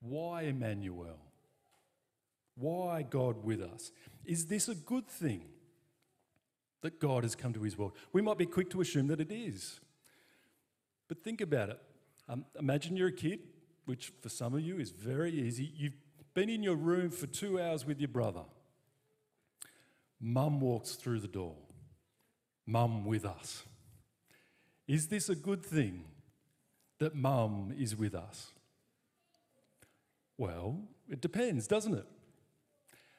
Why 0.00 0.42
Emmanuel? 0.42 1.18
Why 2.56 3.02
God 3.02 3.42
with 3.42 3.62
us? 3.62 3.90
Is 4.26 4.46
this 4.46 4.68
a 4.68 4.74
good 4.74 5.08
thing 5.08 5.44
that 6.82 7.00
God 7.00 7.22
has 7.22 7.34
come 7.34 7.54
to 7.54 7.62
His 7.62 7.78
world? 7.78 7.92
We 8.12 8.20
might 8.20 8.36
be 8.36 8.44
quick 8.44 8.68
to 8.70 8.82
assume 8.82 9.06
that 9.06 9.20
it 9.20 9.32
is. 9.32 9.80
But 11.08 11.22
think 11.22 11.40
about 11.40 11.68
it. 11.70 11.80
Um, 12.28 12.44
imagine 12.58 12.96
you're 12.96 13.08
a 13.08 13.12
kid, 13.12 13.40
which 13.84 14.12
for 14.20 14.28
some 14.28 14.54
of 14.54 14.60
you 14.60 14.78
is 14.78 14.90
very 14.90 15.32
easy. 15.32 15.72
You've 15.76 15.96
been 16.34 16.48
in 16.48 16.62
your 16.62 16.76
room 16.76 17.10
for 17.10 17.26
two 17.26 17.60
hours 17.60 17.84
with 17.84 18.00
your 18.00 18.08
brother. 18.08 18.42
Mum 20.20 20.60
walks 20.60 20.92
through 20.92 21.20
the 21.20 21.28
door. 21.28 21.56
Mum 22.66 23.04
with 23.04 23.24
us. 23.24 23.64
Is 24.86 25.08
this 25.08 25.28
a 25.28 25.34
good 25.34 25.64
thing 25.64 26.04
that 26.98 27.14
mum 27.14 27.74
is 27.76 27.96
with 27.96 28.14
us? 28.14 28.52
Well, 30.38 30.78
it 31.08 31.20
depends, 31.20 31.66
doesn't 31.66 31.94
it? 31.94 32.06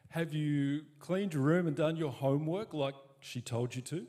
Have 0.10 0.34
you 0.34 0.84
cleaned 1.00 1.34
your 1.34 1.44
room 1.44 1.68
and 1.68 1.76
done 1.76 1.98
your 1.98 2.12
homework 2.12 2.74
like 2.74 2.96
she 3.20 3.42
told 3.42 3.76
you 3.76 3.82
to? 3.82 4.08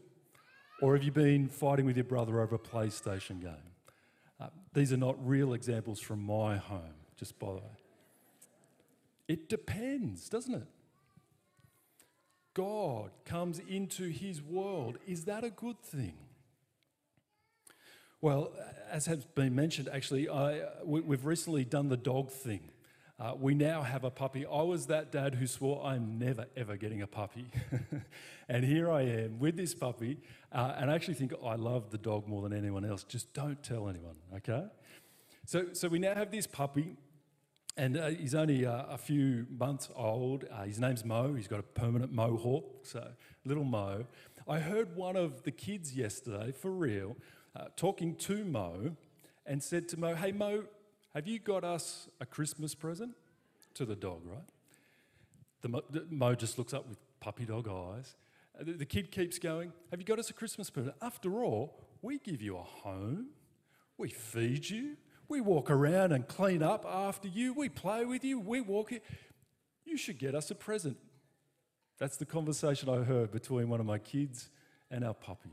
Or 0.84 0.92
have 0.92 1.02
you 1.02 1.12
been 1.12 1.48
fighting 1.48 1.86
with 1.86 1.96
your 1.96 2.04
brother 2.04 2.42
over 2.42 2.56
a 2.56 2.58
PlayStation 2.58 3.40
game? 3.40 3.72
Uh, 4.38 4.48
these 4.74 4.92
are 4.92 4.98
not 4.98 5.16
real 5.26 5.54
examples 5.54 5.98
from 5.98 6.22
my 6.22 6.58
home, 6.58 7.06
just 7.16 7.38
by 7.38 7.46
the 7.46 7.54
way. 7.54 7.78
It 9.26 9.48
depends, 9.48 10.28
doesn't 10.28 10.52
it? 10.52 10.66
God 12.52 13.12
comes 13.24 13.60
into 13.60 14.10
his 14.10 14.42
world. 14.42 14.98
Is 15.06 15.24
that 15.24 15.42
a 15.42 15.48
good 15.48 15.80
thing? 15.80 16.18
Well, 18.20 18.52
as 18.90 19.06
has 19.06 19.24
been 19.24 19.54
mentioned, 19.54 19.88
actually, 19.90 20.28
I, 20.28 20.64
we, 20.84 21.00
have 21.16 21.24
recently 21.24 21.64
done 21.64 21.88
the 21.88 21.96
dog 21.96 22.30
thing. 22.30 22.60
Uh, 23.24 23.32
we 23.40 23.54
now 23.54 23.80
have 23.80 24.04
a 24.04 24.10
puppy. 24.10 24.44
I 24.44 24.60
was 24.60 24.88
that 24.88 25.10
dad 25.10 25.34
who 25.34 25.46
swore 25.46 25.82
I'm 25.82 26.18
never, 26.18 26.44
ever 26.58 26.76
getting 26.76 27.00
a 27.00 27.06
puppy. 27.06 27.46
and 28.50 28.62
here 28.62 28.90
I 28.90 29.00
am 29.00 29.38
with 29.38 29.56
this 29.56 29.74
puppy. 29.74 30.18
Uh, 30.52 30.74
and 30.76 30.90
I 30.90 30.94
actually 30.94 31.14
think 31.14 31.32
I 31.42 31.54
love 31.54 31.90
the 31.90 31.96
dog 31.96 32.28
more 32.28 32.46
than 32.46 32.52
anyone 32.52 32.84
else. 32.84 33.02
Just 33.02 33.32
don't 33.32 33.62
tell 33.62 33.88
anyone, 33.88 34.16
okay? 34.36 34.66
So, 35.46 35.68
so 35.72 35.88
we 35.88 35.98
now 35.98 36.14
have 36.14 36.30
this 36.30 36.46
puppy. 36.46 36.98
And 37.78 37.96
uh, 37.96 38.08
he's 38.08 38.34
only 38.34 38.66
uh, 38.66 38.84
a 38.90 38.98
few 38.98 39.46
months 39.48 39.88
old. 39.96 40.44
Uh, 40.52 40.64
his 40.64 40.78
name's 40.78 41.02
Mo. 41.02 41.32
He's 41.32 41.48
got 41.48 41.60
a 41.60 41.62
permanent 41.62 42.12
mohawk, 42.12 42.84
so 42.84 43.08
little 43.46 43.64
Mo. 43.64 44.04
I 44.46 44.58
heard 44.58 44.96
one 44.96 45.16
of 45.16 45.44
the 45.44 45.50
kids 45.50 45.96
yesterday, 45.96 46.52
for 46.52 46.70
real, 46.70 47.16
uh, 47.56 47.68
talking 47.74 48.16
to 48.16 48.44
Mo 48.44 48.96
and 49.46 49.62
said 49.62 49.88
to 49.88 49.98
Mo, 49.98 50.14
Hey, 50.14 50.32
Mo, 50.32 50.64
have 51.14 51.26
you 51.26 51.38
got 51.38 51.64
us 51.64 52.08
a 52.20 52.26
Christmas 52.26 52.74
present? 52.74 53.14
To 53.74 53.84
the 53.84 53.96
dog, 53.96 54.22
right? 54.24 54.48
The 55.62 55.68
Mo, 55.68 55.82
the 55.90 56.06
Mo 56.08 56.34
just 56.34 56.58
looks 56.58 56.72
up 56.72 56.88
with 56.88 56.98
puppy 57.18 57.44
dog 57.44 57.68
eyes. 57.68 58.14
The, 58.60 58.72
the 58.72 58.86
kid 58.86 59.10
keeps 59.10 59.38
going, 59.38 59.72
Have 59.90 60.00
you 60.00 60.06
got 60.06 60.18
us 60.18 60.30
a 60.30 60.32
Christmas 60.32 60.70
present? 60.70 60.94
After 61.02 61.42
all, 61.42 61.74
we 62.02 62.18
give 62.18 62.40
you 62.40 62.56
a 62.56 62.62
home, 62.62 63.30
we 63.98 64.10
feed 64.10 64.70
you, 64.70 64.96
we 65.28 65.40
walk 65.40 65.70
around 65.70 66.12
and 66.12 66.26
clean 66.28 66.62
up 66.62 66.84
after 66.86 67.28
you. 67.28 67.52
We 67.54 67.68
play 67.68 68.04
with 68.04 68.24
you. 68.24 68.38
We 68.38 68.60
walk 68.60 68.90
here. 68.90 69.00
You 69.84 69.96
should 69.96 70.18
get 70.18 70.34
us 70.34 70.50
a 70.50 70.54
present. 70.54 70.96
That's 71.98 72.16
the 72.16 72.26
conversation 72.26 72.88
I 72.88 73.04
heard 73.04 73.30
between 73.30 73.68
one 73.68 73.80
of 73.80 73.86
my 73.86 73.98
kids 73.98 74.50
and 74.90 75.04
our 75.04 75.14
puppy. 75.14 75.50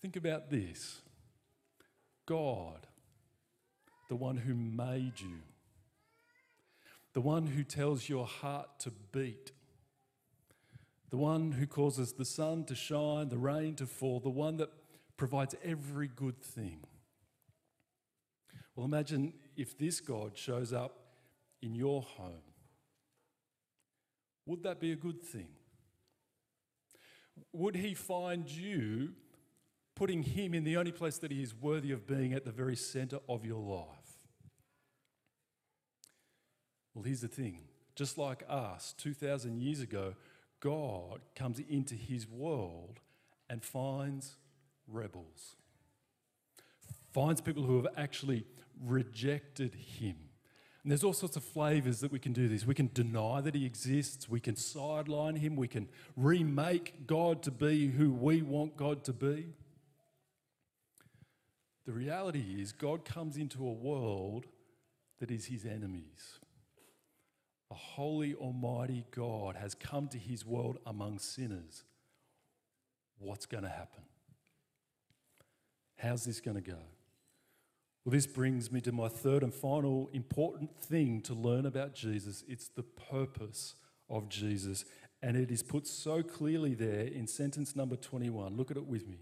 Think 0.00 0.16
about 0.16 0.50
this 0.50 1.02
God, 2.26 2.87
the 4.08 4.16
one 4.16 4.36
who 4.36 4.54
made 4.54 5.20
you, 5.20 5.40
the 7.12 7.20
one 7.20 7.46
who 7.46 7.62
tells 7.62 8.08
your 8.08 8.26
heart 8.26 8.68
to 8.80 8.90
beat, 9.12 9.52
the 11.10 11.16
one 11.16 11.52
who 11.52 11.66
causes 11.66 12.12
the 12.12 12.24
sun 12.24 12.64
to 12.64 12.74
shine, 12.74 13.28
the 13.28 13.38
rain 13.38 13.74
to 13.76 13.86
fall, 13.86 14.20
the 14.20 14.28
one 14.28 14.56
that 14.58 14.70
provides 15.16 15.54
every 15.64 16.08
good 16.08 16.40
thing. 16.42 16.80
Well, 18.74 18.86
imagine 18.86 19.32
if 19.56 19.76
this 19.76 20.00
God 20.00 20.36
shows 20.36 20.72
up 20.72 20.98
in 21.60 21.74
your 21.74 22.02
home. 22.02 22.42
Would 24.46 24.62
that 24.62 24.80
be 24.80 24.92
a 24.92 24.96
good 24.96 25.22
thing? 25.22 25.48
Would 27.52 27.74
he 27.74 27.94
find 27.94 28.48
you 28.48 29.10
putting 29.94 30.22
him 30.22 30.54
in 30.54 30.64
the 30.64 30.76
only 30.76 30.92
place 30.92 31.18
that 31.18 31.32
he 31.32 31.42
is 31.42 31.54
worthy 31.54 31.90
of 31.90 32.06
being 32.06 32.32
at 32.32 32.44
the 32.44 32.52
very 32.52 32.76
center 32.76 33.18
of 33.28 33.44
your 33.44 33.60
life? 33.60 33.97
Well, 36.94 37.04
here's 37.04 37.20
the 37.20 37.28
thing 37.28 37.60
just 37.94 38.16
like 38.16 38.44
us 38.48 38.94
2,000 38.98 39.60
years 39.60 39.80
ago, 39.80 40.14
God 40.60 41.20
comes 41.34 41.58
into 41.58 41.94
his 41.94 42.28
world 42.28 43.00
and 43.50 43.62
finds 43.62 44.36
rebels, 44.86 45.56
finds 47.12 47.40
people 47.40 47.64
who 47.64 47.76
have 47.76 47.88
actually 47.96 48.44
rejected 48.84 49.74
him. 49.74 50.16
And 50.82 50.92
there's 50.92 51.04
all 51.04 51.12
sorts 51.12 51.36
of 51.36 51.44
flavors 51.44 52.00
that 52.00 52.12
we 52.12 52.18
can 52.18 52.32
do 52.32 52.48
this. 52.48 52.64
We 52.64 52.74
can 52.74 52.90
deny 52.94 53.40
that 53.40 53.54
he 53.54 53.66
exists, 53.66 54.28
we 54.28 54.40
can 54.40 54.56
sideline 54.56 55.36
him, 55.36 55.56
we 55.56 55.68
can 55.68 55.88
remake 56.16 57.06
God 57.06 57.42
to 57.42 57.50
be 57.50 57.88
who 57.88 58.12
we 58.12 58.42
want 58.42 58.76
God 58.76 59.04
to 59.04 59.12
be. 59.12 59.46
The 61.84 61.92
reality 61.92 62.60
is, 62.60 62.72
God 62.72 63.04
comes 63.04 63.36
into 63.36 63.66
a 63.66 63.72
world 63.72 64.46
that 65.18 65.30
is 65.30 65.46
his 65.46 65.64
enemies. 65.64 66.38
A 67.70 67.74
holy, 67.74 68.34
almighty 68.34 69.04
God 69.10 69.56
has 69.56 69.74
come 69.74 70.08
to 70.08 70.18
his 70.18 70.44
world 70.44 70.78
among 70.86 71.18
sinners. 71.18 71.84
What's 73.18 73.46
going 73.46 73.64
to 73.64 73.68
happen? 73.68 74.04
How's 75.96 76.24
this 76.24 76.40
going 76.40 76.54
to 76.54 76.62
go? 76.62 76.78
Well, 78.04 78.12
this 78.12 78.26
brings 78.26 78.72
me 78.72 78.80
to 78.82 78.92
my 78.92 79.08
third 79.08 79.42
and 79.42 79.52
final 79.52 80.08
important 80.12 80.80
thing 80.80 81.20
to 81.22 81.34
learn 81.34 81.66
about 81.66 81.94
Jesus. 81.94 82.44
It's 82.48 82.68
the 82.68 82.84
purpose 82.84 83.74
of 84.08 84.28
Jesus. 84.28 84.84
And 85.20 85.36
it 85.36 85.50
is 85.50 85.62
put 85.62 85.86
so 85.86 86.22
clearly 86.22 86.74
there 86.74 87.04
in 87.04 87.26
sentence 87.26 87.74
number 87.74 87.96
21. 87.96 88.56
Look 88.56 88.70
at 88.70 88.76
it 88.76 88.86
with 88.86 89.06
me. 89.08 89.18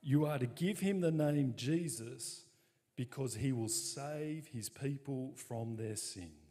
You 0.00 0.26
are 0.26 0.38
to 0.38 0.46
give 0.46 0.80
him 0.80 1.00
the 1.00 1.10
name 1.10 1.54
Jesus 1.56 2.44
because 2.96 3.34
he 3.34 3.52
will 3.52 3.68
save 3.68 4.46
his 4.46 4.68
people 4.68 5.32
from 5.34 5.76
their 5.76 5.96
sins. 5.96 6.43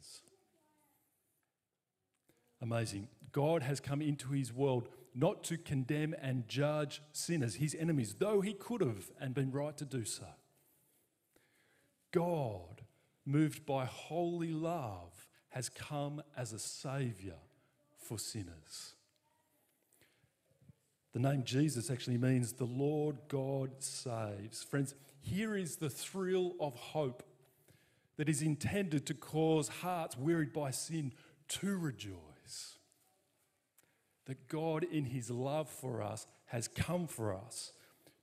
Amazing. 2.64 3.08
God 3.30 3.62
has 3.62 3.78
come 3.78 4.00
into 4.00 4.30
his 4.30 4.50
world 4.50 4.88
not 5.14 5.44
to 5.44 5.58
condemn 5.58 6.14
and 6.22 6.48
judge 6.48 7.02
sinners, 7.12 7.56
his 7.56 7.76
enemies, 7.78 8.16
though 8.18 8.40
he 8.40 8.54
could 8.54 8.80
have 8.80 9.10
and 9.20 9.34
been 9.34 9.52
right 9.52 9.76
to 9.76 9.84
do 9.84 10.06
so. 10.06 10.24
God, 12.10 12.80
moved 13.26 13.66
by 13.66 13.84
holy 13.84 14.52
love, 14.52 15.28
has 15.50 15.68
come 15.68 16.22
as 16.38 16.54
a 16.54 16.58
savior 16.58 17.36
for 17.98 18.18
sinners. 18.18 18.94
The 21.12 21.20
name 21.20 21.44
Jesus 21.44 21.90
actually 21.90 22.16
means 22.16 22.54
the 22.54 22.64
Lord 22.64 23.18
God 23.28 23.72
saves. 23.80 24.62
Friends, 24.62 24.94
here 25.20 25.54
is 25.54 25.76
the 25.76 25.90
thrill 25.90 26.54
of 26.58 26.74
hope 26.74 27.24
that 28.16 28.30
is 28.30 28.40
intended 28.40 29.04
to 29.04 29.14
cause 29.14 29.68
hearts 29.68 30.16
wearied 30.16 30.54
by 30.54 30.70
sin 30.70 31.12
to 31.48 31.76
rejoice. 31.76 32.33
That 34.26 34.48
God, 34.48 34.84
in 34.84 35.04
His 35.04 35.30
love 35.30 35.68
for 35.68 36.02
us, 36.02 36.26
has 36.46 36.68
come 36.68 37.06
for 37.06 37.34
us 37.34 37.72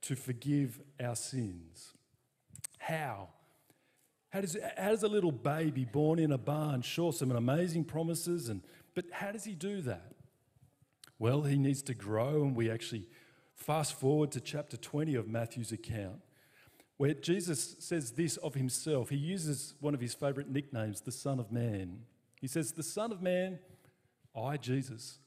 to 0.02 0.16
forgive 0.16 0.80
our 1.02 1.14
sins. 1.14 1.92
How? 2.78 3.28
How 4.30 4.40
does, 4.40 4.56
how 4.76 4.90
does 4.90 5.02
a 5.02 5.08
little 5.08 5.30
baby 5.30 5.84
born 5.84 6.18
in 6.18 6.32
a 6.32 6.38
barn 6.38 6.82
show 6.82 7.10
some 7.10 7.30
amazing 7.30 7.84
promises? 7.84 8.48
And, 8.48 8.62
but 8.94 9.04
how 9.12 9.30
does 9.30 9.44
he 9.44 9.52
do 9.52 9.80
that? 9.82 10.14
Well, 11.18 11.42
he 11.42 11.56
needs 11.56 11.82
to 11.82 11.94
grow, 11.94 12.42
and 12.42 12.56
we 12.56 12.70
actually 12.70 13.06
fast 13.54 13.94
forward 14.00 14.32
to 14.32 14.40
chapter 14.40 14.76
20 14.76 15.14
of 15.14 15.28
Matthew's 15.28 15.70
account, 15.70 16.20
where 16.96 17.14
Jesus 17.14 17.76
says 17.78 18.12
this 18.12 18.36
of 18.38 18.54
himself. 18.54 19.10
He 19.10 19.16
uses 19.16 19.74
one 19.80 19.94
of 19.94 20.00
his 20.00 20.14
favorite 20.14 20.48
nicknames, 20.48 21.02
the 21.02 21.12
Son 21.12 21.38
of 21.38 21.52
Man. 21.52 22.00
He 22.40 22.48
says, 22.48 22.72
The 22.72 22.82
Son 22.82 23.12
of 23.12 23.22
Man, 23.22 23.60
I, 24.36 24.56
Jesus, 24.56 25.18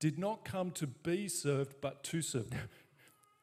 did 0.00 0.18
not 0.18 0.44
come 0.44 0.70
to 0.72 0.86
be 0.86 1.28
served, 1.28 1.74
but 1.80 2.02
to 2.04 2.22
serve. 2.22 2.48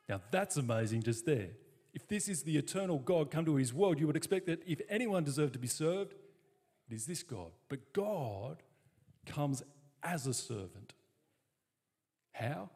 Now, 0.07 0.21
that's 0.29 0.55
amazing 0.55 1.01
just 1.01 1.25
there. 1.25 1.49
If 1.91 2.07
this 2.07 2.29
is 2.29 2.43
the 2.43 2.57
eternal 2.57 2.99
God 2.99 3.31
come 3.31 3.43
to 3.45 3.55
his 3.55 3.73
world, 3.73 3.99
you 3.99 4.05
would 4.05 4.15
expect 4.15 4.45
that 4.45 4.61
if 4.67 4.79
anyone 4.87 5.23
deserved 5.23 5.53
to 5.53 5.59
be 5.59 5.67
served, 5.67 6.13
it 6.87 6.93
is 6.93 7.07
this 7.07 7.23
God. 7.23 7.51
But 7.69 7.91
God 7.91 8.61
comes 9.25 9.63
as 10.03 10.27
a 10.27 10.33
servant. 10.35 10.93
How? 12.33 12.69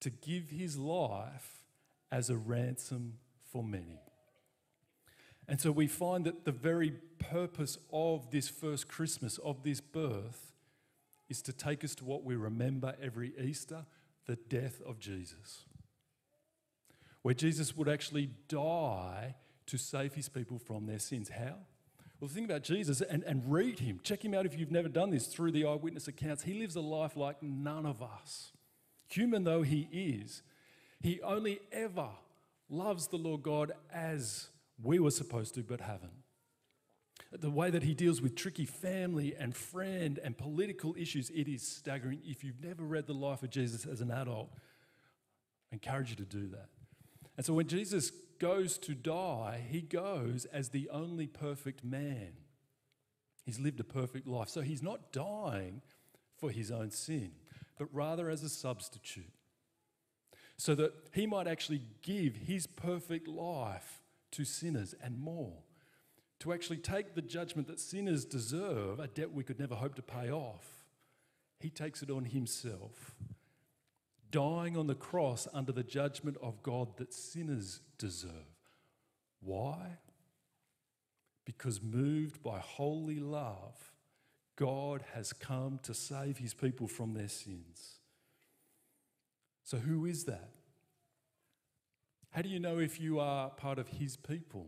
To 0.00 0.10
give 0.10 0.50
his 0.50 0.78
life 0.78 1.64
as 2.12 2.30
a 2.30 2.36
ransom 2.36 3.14
for 3.50 3.64
many. 3.64 3.98
And 5.48 5.60
so 5.60 5.72
we 5.72 5.86
find 5.86 6.24
that 6.26 6.44
the 6.44 6.52
very 6.52 6.92
purpose 7.18 7.78
of 7.92 8.30
this 8.30 8.48
first 8.48 8.88
Christmas, 8.88 9.38
of 9.38 9.62
this 9.62 9.80
birth, 9.80 10.52
is 11.28 11.42
to 11.42 11.52
take 11.52 11.84
us 11.84 11.94
to 11.96 12.04
what 12.04 12.24
we 12.24 12.36
remember 12.36 12.94
every 13.02 13.32
Easter 13.38 13.84
the 14.26 14.36
death 14.36 14.80
of 14.84 14.98
Jesus. 14.98 15.64
Where 17.22 17.34
Jesus 17.34 17.76
would 17.76 17.88
actually 17.88 18.30
die 18.48 19.36
to 19.66 19.78
save 19.78 20.14
his 20.14 20.28
people 20.28 20.58
from 20.58 20.86
their 20.86 20.98
sins. 20.98 21.28
How? 21.28 21.56
Well, 22.20 22.28
think 22.28 22.48
about 22.48 22.62
Jesus 22.62 23.00
and, 23.00 23.22
and 23.24 23.42
read 23.52 23.80
him. 23.80 24.00
Check 24.02 24.24
him 24.24 24.32
out 24.32 24.46
if 24.46 24.58
you've 24.58 24.70
never 24.70 24.88
done 24.88 25.10
this 25.10 25.26
through 25.26 25.52
the 25.52 25.66
eyewitness 25.66 26.08
accounts. 26.08 26.44
He 26.44 26.54
lives 26.54 26.76
a 26.76 26.80
life 26.80 27.16
like 27.16 27.42
none 27.42 27.84
of 27.84 28.02
us. 28.02 28.52
Human 29.08 29.44
though 29.44 29.62
he 29.62 29.88
is, 29.92 30.42
he 31.00 31.20
only 31.20 31.60
ever 31.72 32.08
loves 32.68 33.08
the 33.08 33.16
Lord 33.16 33.42
God 33.42 33.72
as 33.92 34.48
we 34.82 34.98
were 34.98 35.10
supposed 35.10 35.54
to 35.54 35.62
but 35.62 35.80
haven't. 35.80 36.12
The 37.32 37.50
way 37.50 37.70
that 37.70 37.82
he 37.82 37.94
deals 37.94 38.22
with 38.22 38.34
tricky 38.34 38.64
family 38.64 39.34
and 39.34 39.54
friend 39.54 40.18
and 40.22 40.38
political 40.38 40.94
issues, 40.96 41.30
it 41.30 41.48
is 41.48 41.66
staggering. 41.66 42.20
If 42.24 42.44
you've 42.44 42.62
never 42.62 42.84
read 42.84 43.06
the 43.06 43.14
life 43.14 43.42
of 43.42 43.50
Jesus 43.50 43.84
as 43.84 44.00
an 44.00 44.10
adult, 44.10 44.50
I 45.70 45.74
encourage 45.74 46.10
you 46.10 46.16
to 46.16 46.24
do 46.24 46.48
that. 46.48 46.68
And 47.36 47.44
so 47.44 47.52
when 47.52 47.66
Jesus 47.66 48.12
goes 48.38 48.78
to 48.78 48.94
die, 48.94 49.64
he 49.68 49.80
goes 49.80 50.44
as 50.46 50.68
the 50.68 50.88
only 50.90 51.26
perfect 51.26 51.84
man. 51.84 52.32
He's 53.44 53.60
lived 53.60 53.80
a 53.80 53.84
perfect 53.84 54.26
life. 54.26 54.48
So 54.48 54.60
he's 54.60 54.82
not 54.82 55.12
dying 55.12 55.82
for 56.36 56.50
his 56.50 56.70
own 56.70 56.90
sin, 56.90 57.32
but 57.78 57.88
rather 57.92 58.30
as 58.30 58.42
a 58.42 58.48
substitute. 58.48 59.32
So 60.56 60.74
that 60.74 60.92
he 61.12 61.26
might 61.26 61.46
actually 61.46 61.82
give 62.02 62.36
his 62.36 62.66
perfect 62.66 63.28
life 63.28 64.00
to 64.32 64.44
sinners 64.44 64.94
and 65.02 65.18
more. 65.18 65.58
To 66.40 66.52
actually 66.52 66.78
take 66.78 67.14
the 67.14 67.22
judgment 67.22 67.66
that 67.68 67.80
sinners 67.80 68.24
deserve, 68.24 69.00
a 69.00 69.06
debt 69.06 69.32
we 69.32 69.44
could 69.44 69.58
never 69.58 69.74
hope 69.74 69.94
to 69.94 70.02
pay 70.02 70.30
off, 70.30 70.84
he 71.58 71.70
takes 71.70 72.02
it 72.02 72.10
on 72.10 72.26
himself, 72.26 73.14
dying 74.30 74.76
on 74.76 74.86
the 74.86 74.94
cross 74.94 75.48
under 75.54 75.72
the 75.72 75.82
judgment 75.82 76.36
of 76.42 76.62
God 76.62 76.96
that 76.98 77.14
sinners 77.14 77.80
deserve. 77.98 78.30
Why? 79.40 79.98
Because 81.44 81.82
moved 81.82 82.42
by 82.42 82.58
holy 82.58 83.20
love, 83.20 83.92
God 84.56 85.04
has 85.14 85.32
come 85.32 85.78
to 85.84 85.94
save 85.94 86.38
his 86.38 86.52
people 86.52 86.88
from 86.88 87.14
their 87.14 87.28
sins. 87.28 88.00
So, 89.64 89.78
who 89.78 90.06
is 90.06 90.24
that? 90.24 90.50
How 92.30 92.42
do 92.42 92.48
you 92.48 92.60
know 92.60 92.78
if 92.78 93.00
you 93.00 93.18
are 93.18 93.50
part 93.50 93.78
of 93.78 93.88
his 93.88 94.16
people, 94.16 94.66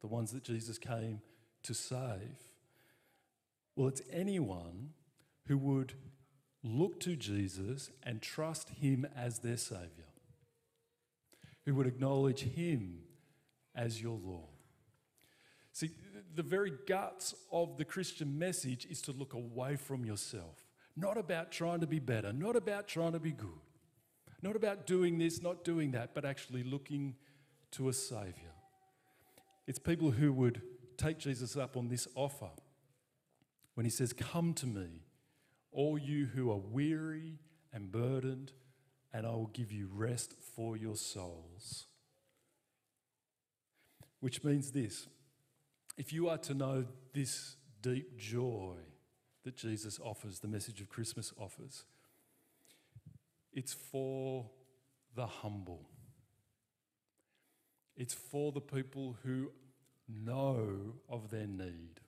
the 0.00 0.06
ones 0.06 0.32
that 0.32 0.44
Jesus 0.44 0.78
came 0.78 1.20
to 1.62 1.74
save? 1.74 2.38
Well, 3.76 3.88
it's 3.88 4.02
anyone 4.12 4.90
who 5.46 5.58
would 5.58 5.94
look 6.62 7.00
to 7.00 7.16
Jesus 7.16 7.90
and 8.02 8.20
trust 8.20 8.70
him 8.70 9.06
as 9.16 9.38
their 9.38 9.56
Saviour, 9.56 10.08
who 11.64 11.74
would 11.74 11.86
acknowledge 11.86 12.40
him 12.40 13.00
as 13.74 14.02
your 14.02 14.18
Lord. 14.22 14.48
See, 15.72 15.90
the 16.34 16.42
very 16.42 16.72
guts 16.86 17.34
of 17.50 17.78
the 17.78 17.84
Christian 17.84 18.38
message 18.38 18.86
is 18.86 19.00
to 19.02 19.12
look 19.12 19.34
away 19.34 19.76
from 19.76 20.04
yourself, 20.04 20.64
not 20.96 21.16
about 21.16 21.52
trying 21.52 21.80
to 21.80 21.86
be 21.86 21.98
better, 21.98 22.32
not 22.32 22.56
about 22.56 22.88
trying 22.88 23.12
to 23.12 23.20
be 23.20 23.32
good 23.32 23.48
not 24.42 24.56
about 24.56 24.86
doing 24.86 25.18
this, 25.18 25.42
not 25.42 25.64
doing 25.64 25.90
that, 25.92 26.14
but 26.14 26.24
actually 26.24 26.62
looking 26.62 27.14
to 27.72 27.88
a 27.88 27.92
Saviour. 27.92 28.52
It's 29.70 29.78
people 29.78 30.10
who 30.10 30.32
would 30.32 30.62
take 30.96 31.20
Jesus 31.20 31.56
up 31.56 31.76
on 31.76 31.86
this 31.86 32.08
offer 32.16 32.50
when 33.74 33.86
he 33.86 33.90
says, 33.90 34.12
Come 34.12 34.52
to 34.54 34.66
me, 34.66 35.04
all 35.70 35.96
you 35.96 36.26
who 36.26 36.50
are 36.50 36.58
weary 36.58 37.38
and 37.72 37.92
burdened, 37.92 38.50
and 39.12 39.24
I 39.24 39.30
will 39.30 39.52
give 39.52 39.70
you 39.70 39.88
rest 39.94 40.34
for 40.56 40.76
your 40.76 40.96
souls. 40.96 41.86
Which 44.18 44.42
means 44.42 44.72
this 44.72 45.06
if 45.96 46.12
you 46.12 46.28
are 46.28 46.38
to 46.38 46.52
know 46.52 46.84
this 47.14 47.54
deep 47.80 48.18
joy 48.18 48.74
that 49.44 49.56
Jesus 49.56 50.00
offers, 50.02 50.40
the 50.40 50.48
message 50.48 50.80
of 50.80 50.88
Christmas 50.88 51.32
offers, 51.38 51.84
it's 53.52 53.72
for 53.72 54.50
the 55.14 55.28
humble. 55.28 55.86
It's 58.00 58.14
for 58.14 58.50
the 58.50 58.62
people 58.62 59.18
who 59.24 59.50
know 60.08 60.94
of 61.06 61.28
their 61.28 61.46
need. 61.46 62.00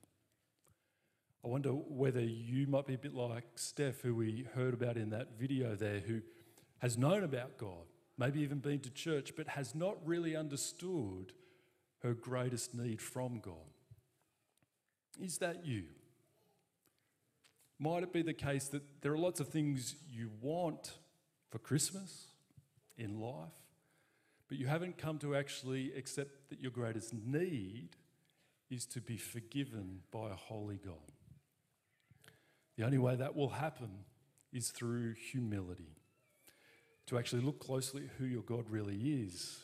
I 1.44 1.48
wonder 1.48 1.68
whether 1.68 2.22
you 2.22 2.66
might 2.66 2.86
be 2.86 2.94
a 2.94 2.98
bit 2.98 3.12
like 3.12 3.44
Steph, 3.56 4.00
who 4.00 4.14
we 4.14 4.46
heard 4.54 4.72
about 4.72 4.96
in 4.96 5.10
that 5.10 5.38
video 5.38 5.74
there, 5.74 6.00
who 6.00 6.22
has 6.78 6.96
known 6.96 7.24
about 7.24 7.58
God, 7.58 7.84
maybe 8.16 8.40
even 8.40 8.60
been 8.60 8.80
to 8.80 8.88
church, 8.88 9.34
but 9.36 9.48
has 9.48 9.74
not 9.74 9.98
really 10.06 10.34
understood 10.34 11.34
her 12.02 12.14
greatest 12.14 12.74
need 12.74 13.02
from 13.02 13.40
God. 13.40 13.52
Is 15.20 15.36
that 15.38 15.66
you? 15.66 15.84
Might 17.78 18.02
it 18.02 18.14
be 18.14 18.22
the 18.22 18.32
case 18.32 18.66
that 18.68 19.02
there 19.02 19.12
are 19.12 19.18
lots 19.18 19.40
of 19.40 19.48
things 19.48 19.96
you 20.10 20.30
want 20.40 20.92
for 21.50 21.58
Christmas 21.58 22.28
in 22.96 23.20
life, 23.20 23.61
but 24.52 24.58
you 24.58 24.66
haven't 24.66 24.98
come 24.98 25.16
to 25.16 25.34
actually 25.34 25.94
accept 25.96 26.50
that 26.50 26.60
your 26.60 26.70
greatest 26.70 27.14
need 27.14 27.88
is 28.68 28.84
to 28.84 29.00
be 29.00 29.16
forgiven 29.16 30.00
by 30.10 30.28
a 30.28 30.34
holy 30.34 30.76
God. 30.76 31.10
The 32.76 32.84
only 32.84 32.98
way 32.98 33.16
that 33.16 33.34
will 33.34 33.48
happen 33.48 33.88
is 34.52 34.68
through 34.68 35.14
humility. 35.14 35.96
To 37.06 37.18
actually 37.18 37.40
look 37.40 37.60
closely 37.60 38.02
at 38.02 38.10
who 38.18 38.26
your 38.26 38.42
God 38.42 38.68
really 38.68 38.98
is, 39.24 39.60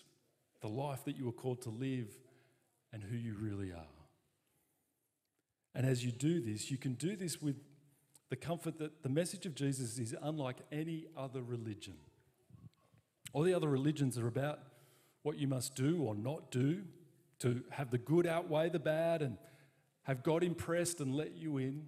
the 0.63 0.69
life 0.69 1.05
that 1.05 1.19
you 1.19 1.27
were 1.27 1.33
called 1.33 1.61
to 1.65 1.69
live, 1.69 2.09
and 2.91 3.03
who 3.03 3.15
you 3.15 3.37
really 3.39 3.73
are. 3.73 4.07
And 5.75 5.85
as 5.85 6.03
you 6.03 6.13
do 6.13 6.41
this, 6.41 6.71
you 6.71 6.79
can 6.79 6.95
do 6.95 7.15
this 7.15 7.43
with 7.43 7.57
the 8.31 8.37
comfort 8.37 8.79
that 8.79 9.03
the 9.03 9.11
message 9.11 9.45
of 9.45 9.55
Jesus 9.55 9.99
is 9.99 10.15
unlike 10.23 10.61
any 10.73 11.05
other 11.15 11.43
religion. 11.43 11.97
All 13.35 13.43
the 13.43 13.53
other 13.53 13.69
religions 13.69 14.17
are 14.17 14.27
about 14.27 14.61
what 15.29 15.39
you 15.39 15.47
must 15.47 15.75
do 15.75 16.03
or 16.05 16.15
not 16.15 16.51
do 16.51 16.81
to 17.39 17.63
have 17.69 17.91
the 17.91 17.99
good 17.99 18.27
outweigh 18.27 18.71
the 18.71 18.79
bad 18.79 19.21
and 19.21 19.37
have 20.05 20.23
God 20.23 20.43
impressed 20.43 21.01
and 21.01 21.15
let 21.15 21.37
you 21.37 21.59
in. 21.59 21.87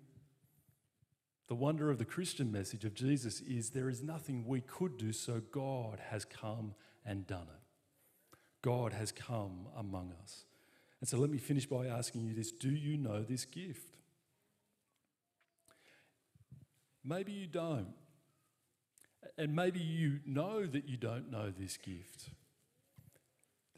The 1.48 1.54
wonder 1.54 1.90
of 1.90 1.96
the 1.96 2.04
Christian 2.04 2.52
message 2.52 2.84
of 2.84 2.92
Jesus 2.92 3.40
is 3.40 3.70
there 3.70 3.88
is 3.88 4.02
nothing 4.02 4.44
we 4.46 4.60
could 4.60 4.98
do, 4.98 5.10
so 5.10 5.40
God 5.50 6.00
has 6.10 6.26
come 6.26 6.74
and 7.06 7.26
done 7.26 7.46
it. 7.48 8.36
God 8.60 8.92
has 8.92 9.10
come 9.10 9.68
among 9.74 10.12
us. 10.22 10.44
And 11.00 11.08
so 11.08 11.16
let 11.16 11.30
me 11.30 11.38
finish 11.38 11.64
by 11.64 11.86
asking 11.86 12.26
you 12.26 12.34
this 12.34 12.52
Do 12.52 12.68
you 12.68 12.98
know 12.98 13.22
this 13.22 13.46
gift? 13.46 13.96
Maybe 17.02 17.32
you 17.32 17.46
don't. 17.46 17.94
And 19.38 19.56
maybe 19.56 19.80
you 19.80 20.20
know 20.26 20.66
that 20.66 20.86
you 20.86 20.98
don't 20.98 21.30
know 21.30 21.50
this 21.50 21.78
gift. 21.78 22.28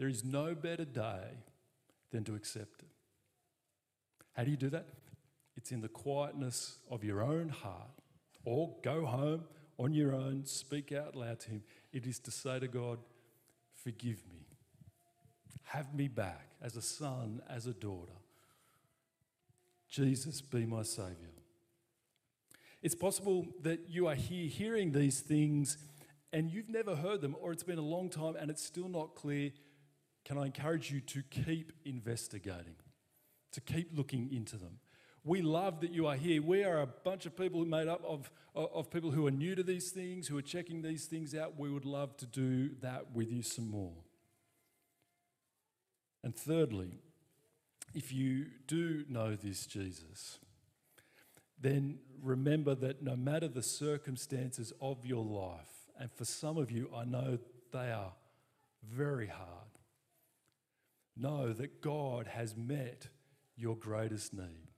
There 0.03 0.09
is 0.09 0.25
no 0.25 0.57
better 0.57 0.85
day 0.85 1.29
than 2.11 2.25
to 2.25 2.35
accept 2.35 2.83
it. 2.83 2.89
How 4.33 4.43
do 4.43 4.51
you 4.51 4.57
do 4.57 4.69
that? 4.71 4.89
It's 5.57 5.71
in 5.71 5.81
the 5.81 5.87
quietness 5.87 6.79
of 6.91 7.05
your 7.05 7.23
own 7.23 7.51
heart. 7.51 7.93
Or 8.45 8.75
go 8.83 9.07
home 9.07 9.45
on 9.79 9.95
your 9.95 10.13
own, 10.13 10.45
speak 10.45 10.91
out 10.91 11.15
loud 11.15 11.39
to 11.39 11.51
Him. 11.51 11.63
It 11.93 12.05
is 12.05 12.19
to 12.19 12.33
say 12.33 12.59
to 12.59 12.67
God, 12.67 12.99
forgive 13.77 14.25
me. 14.29 14.45
Have 15.67 15.95
me 15.95 16.09
back 16.09 16.49
as 16.61 16.75
a 16.75 16.83
son, 16.83 17.41
as 17.49 17.69
a 17.69 17.73
daughter. 17.73 18.19
Jesus, 19.89 20.41
be 20.41 20.67
my 20.67 20.83
Saviour. 20.83 21.31
It's 22.83 22.97
possible 22.97 23.47
that 23.63 23.89
you 23.89 24.09
are 24.09 24.17
here 24.17 24.49
hearing 24.49 24.91
these 24.91 25.21
things 25.21 25.79
and 26.33 26.51
you've 26.51 26.71
never 26.71 26.97
heard 26.97 27.21
them, 27.21 27.37
or 27.41 27.53
it's 27.53 27.63
been 27.63 27.79
a 27.79 27.83
long 27.83 28.09
time 28.09 28.35
and 28.35 28.51
it's 28.51 28.65
still 28.65 28.89
not 28.89 29.15
clear. 29.15 29.53
Can 30.25 30.39
I 30.39 30.47
encourage 30.47 30.91
you 30.91 31.01
to 31.01 31.23
keep 31.31 31.73
investigating, 31.85 32.77
to 33.53 33.61
keep 33.61 33.97
looking 33.97 34.33
into 34.33 34.57
them? 34.57 34.79
We 35.25 35.41
love 35.41 35.81
that 35.81 35.93
you 35.93 36.07
are 36.07 36.17
here. 36.17 36.43
We 36.43 36.65
are 36.65 36.81
a 36.81 36.87
bunch 36.87 37.27
of 37.27 37.37
people 37.37 37.65
made 37.65 37.87
up 37.87 38.05
of, 38.05 38.31
of 38.55 38.91
people 38.91 39.13
who 39.13 39.27
are 39.27 39.31
new 39.31 39.55
to 39.55 39.63
these 39.63 39.91
things, 39.91 40.27
who 40.27 40.37
are 40.37 40.43
checking 40.43 40.83
these 40.83 41.07
things 41.07 41.35
out. 41.35 41.59
We 41.59 41.71
would 41.71 41.85
love 41.85 42.17
to 42.19 42.27
do 42.27 42.71
that 42.81 43.13
with 43.13 43.31
you 43.31 43.43
some 43.43 43.71
more. 43.71 43.95
And 46.25 46.35
thirdly, 46.35 46.99
if 47.95 48.13
you 48.13 48.47
do 48.67 49.05
know 49.09 49.37
this 49.37 49.67
Jesus, 49.67 50.39
then 51.61 51.99
remember 52.21 52.75
that 52.75 53.03
no 53.03 53.17
matter 53.17 53.49
the 53.49 53.63
circumstances 53.63 54.73
of 54.81 55.07
your 55.07 55.25
life, 55.25 55.91
and 55.99 56.11
for 56.13 56.25
some 56.25 56.59
of 56.59 56.71
you, 56.71 56.91
I 56.95 57.05
know 57.05 57.39
they 57.73 57.93
are 57.93 58.13
very 58.83 59.29
hard, 59.29 59.72
know 61.17 61.53
that 61.53 61.81
God 61.81 62.27
has 62.27 62.57
met 62.57 63.09
your 63.57 63.77
greatest 63.77 64.33
need. 64.33 64.71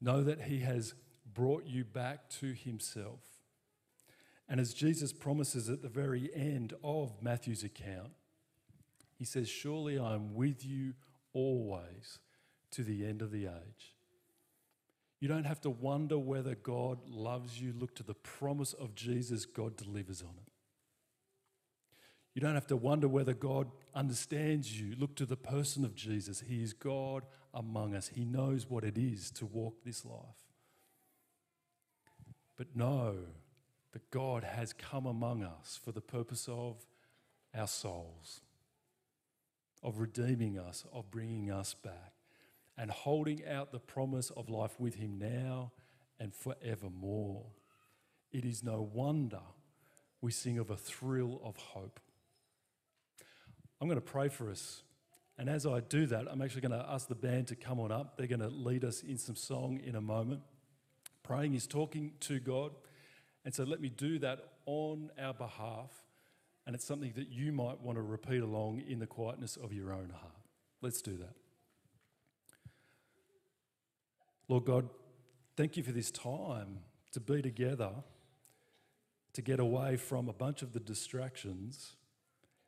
Know 0.00 0.22
that 0.22 0.42
He 0.42 0.60
has 0.60 0.94
brought 1.32 1.64
you 1.64 1.84
back 1.84 2.28
to 2.40 2.52
Himself. 2.52 3.20
And 4.48 4.60
as 4.60 4.74
Jesus 4.74 5.12
promises 5.12 5.70
at 5.70 5.82
the 5.82 5.88
very 5.88 6.30
end 6.34 6.74
of 6.84 7.22
Matthew's 7.22 7.64
account, 7.64 8.12
He 9.16 9.24
says, 9.24 9.48
Surely 9.48 9.98
I 9.98 10.14
am 10.14 10.34
with 10.34 10.64
you 10.64 10.94
always 11.32 12.18
to 12.72 12.82
the 12.82 13.06
end 13.06 13.22
of 13.22 13.30
the 13.30 13.46
age. 13.46 13.94
You 15.20 15.28
don't 15.28 15.44
have 15.44 15.60
to 15.62 15.70
wonder 15.70 16.18
whether 16.18 16.54
God 16.54 16.98
loves 17.08 17.58
you. 17.58 17.72
Look 17.72 17.94
to 17.96 18.02
the 18.02 18.14
promise 18.14 18.74
of 18.74 18.94
Jesus, 18.94 19.46
God 19.46 19.76
delivers 19.76 20.20
on 20.20 20.34
it. 20.36 20.52
You 22.34 22.40
don't 22.40 22.54
have 22.54 22.66
to 22.66 22.76
wonder 22.76 23.06
whether 23.06 23.32
God 23.32 23.70
understands 23.94 24.80
you. 24.80 24.96
Look 24.98 25.14
to 25.16 25.26
the 25.26 25.36
person 25.36 25.84
of 25.84 25.94
Jesus. 25.94 26.40
He 26.40 26.62
is 26.62 26.72
God 26.72 27.22
among 27.52 27.94
us, 27.94 28.08
He 28.08 28.24
knows 28.24 28.68
what 28.68 28.82
it 28.82 28.98
is 28.98 29.30
to 29.32 29.46
walk 29.46 29.84
this 29.84 30.04
life. 30.04 30.18
But 32.56 32.74
know 32.74 33.14
that 33.92 34.10
God 34.10 34.42
has 34.42 34.72
come 34.72 35.06
among 35.06 35.44
us 35.44 35.78
for 35.82 35.92
the 35.92 36.00
purpose 36.00 36.48
of 36.48 36.84
our 37.56 37.68
souls, 37.68 38.40
of 39.84 39.98
redeeming 39.98 40.58
us, 40.58 40.84
of 40.92 41.12
bringing 41.12 41.52
us 41.52 41.74
back, 41.74 42.14
and 42.76 42.90
holding 42.90 43.46
out 43.46 43.70
the 43.70 43.78
promise 43.78 44.30
of 44.30 44.50
life 44.50 44.80
with 44.80 44.96
Him 44.96 45.18
now 45.18 45.70
and 46.18 46.34
forevermore. 46.34 47.46
It 48.32 48.44
is 48.44 48.64
no 48.64 48.82
wonder 48.82 49.42
we 50.20 50.32
sing 50.32 50.58
of 50.58 50.70
a 50.70 50.76
thrill 50.76 51.40
of 51.44 51.56
hope. 51.56 52.00
I'm 53.84 53.88
going 53.90 54.00
to 54.00 54.12
pray 54.12 54.30
for 54.30 54.50
us. 54.50 54.82
And 55.36 55.46
as 55.46 55.66
I 55.66 55.80
do 55.80 56.06
that, 56.06 56.24
I'm 56.30 56.40
actually 56.40 56.62
going 56.62 56.72
to 56.72 56.86
ask 56.88 57.06
the 57.06 57.14
band 57.14 57.48
to 57.48 57.54
come 57.54 57.78
on 57.78 57.92
up. 57.92 58.16
They're 58.16 58.26
going 58.26 58.40
to 58.40 58.48
lead 58.48 58.82
us 58.82 59.02
in 59.02 59.18
some 59.18 59.36
song 59.36 59.78
in 59.84 59.94
a 59.94 60.00
moment. 60.00 60.40
Praying 61.22 61.52
is 61.52 61.66
talking 61.66 62.12
to 62.20 62.40
God. 62.40 62.70
And 63.44 63.54
so 63.54 63.62
let 63.64 63.82
me 63.82 63.90
do 63.90 64.18
that 64.20 64.38
on 64.64 65.10
our 65.20 65.34
behalf. 65.34 65.90
And 66.66 66.74
it's 66.74 66.86
something 66.86 67.12
that 67.16 67.28
you 67.28 67.52
might 67.52 67.78
want 67.82 67.98
to 67.98 68.02
repeat 68.02 68.40
along 68.40 68.84
in 68.88 69.00
the 69.00 69.06
quietness 69.06 69.58
of 69.58 69.74
your 69.74 69.92
own 69.92 70.08
heart. 70.18 70.32
Let's 70.80 71.02
do 71.02 71.18
that. 71.18 71.34
Lord 74.48 74.64
God, 74.64 74.88
thank 75.58 75.76
you 75.76 75.82
for 75.82 75.92
this 75.92 76.10
time 76.10 76.78
to 77.12 77.20
be 77.20 77.42
together, 77.42 77.90
to 79.34 79.42
get 79.42 79.60
away 79.60 79.98
from 79.98 80.30
a 80.30 80.32
bunch 80.32 80.62
of 80.62 80.72
the 80.72 80.80
distractions 80.80 81.96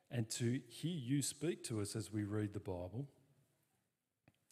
and 0.09 0.29
to 0.29 0.61
hear 0.67 0.95
you 0.95 1.21
speak 1.21 1.63
to 1.65 1.81
us 1.81 1.95
as 1.95 2.11
we 2.11 2.23
read 2.23 2.53
the 2.53 2.59
Bible, 2.59 3.07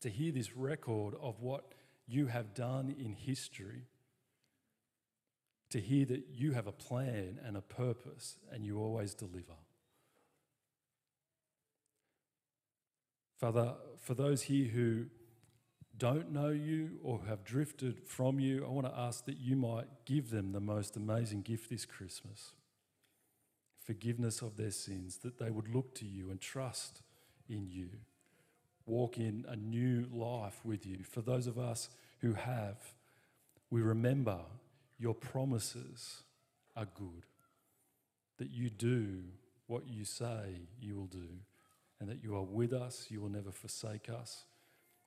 to 0.01 0.09
hear 0.09 0.31
this 0.31 0.55
record 0.55 1.15
of 1.21 1.39
what 1.39 1.73
you 2.07 2.27
have 2.27 2.53
done 2.53 2.93
in 2.99 3.13
history, 3.13 3.83
to 5.69 5.79
hear 5.79 6.05
that 6.05 6.25
you 6.31 6.53
have 6.53 6.67
a 6.67 6.71
plan 6.71 7.39
and 7.43 7.57
a 7.57 7.61
purpose 7.61 8.37
and 8.51 8.65
you 8.65 8.79
always 8.79 9.13
deliver. 9.13 9.55
Father, 13.39 13.73
for 13.99 14.13
those 14.13 14.43
here 14.43 14.67
who 14.67 15.05
don't 15.97 16.31
know 16.31 16.49
you 16.49 16.99
or 17.03 17.21
have 17.27 17.43
drifted 17.43 18.07
from 18.07 18.39
you, 18.39 18.65
I 18.65 18.69
want 18.69 18.87
to 18.87 18.97
ask 18.97 19.25
that 19.25 19.37
you 19.37 19.55
might 19.55 19.87
give 20.05 20.29
them 20.29 20.51
the 20.51 20.59
most 20.59 20.95
amazing 20.95 21.41
gift 21.41 21.69
this 21.69 21.85
Christmas 21.85 22.51
forgiveness 23.85 24.41
of 24.41 24.57
their 24.57 24.71
sins, 24.71 25.17
that 25.17 25.37
they 25.37 25.51
would 25.51 25.73
look 25.73 25.93
to 25.95 26.05
you 26.05 26.31
and 26.31 26.41
trust 26.41 27.01
in 27.47 27.67
you, 27.69 27.89
walk 28.85 29.17
in 29.17 29.45
a 29.47 29.55
new 29.55 30.07
life 30.11 30.59
with 30.63 30.85
you. 30.85 31.03
For 31.03 31.21
those 31.21 31.47
of 31.47 31.59
us 31.59 31.89
who 32.19 32.33
have, 32.33 32.77
we 33.69 33.81
remember 33.81 34.39
your 34.97 35.13
promises 35.13 36.23
are 36.75 36.87
good, 36.95 37.25
that 38.37 38.49
you 38.49 38.69
do 38.69 39.23
what 39.67 39.87
you 39.87 40.03
say 40.03 40.61
you 40.81 40.95
will 40.95 41.07
do, 41.07 41.27
and 41.99 42.09
that 42.09 42.23
you 42.23 42.35
are 42.35 42.43
with 42.43 42.73
us, 42.73 43.05
you 43.09 43.21
will 43.21 43.29
never 43.29 43.51
forsake 43.51 44.09
us. 44.09 44.45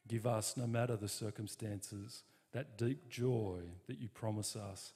Give 0.07 0.27
us, 0.27 0.57
no 0.57 0.67
matter 0.67 0.97
the 0.97 1.09
circumstances, 1.09 2.23
that 2.53 2.79
deep 2.79 3.11
joy 3.11 3.61
that 3.89 3.99
you 3.99 4.09
promise 4.09 4.57
us 4.57 4.93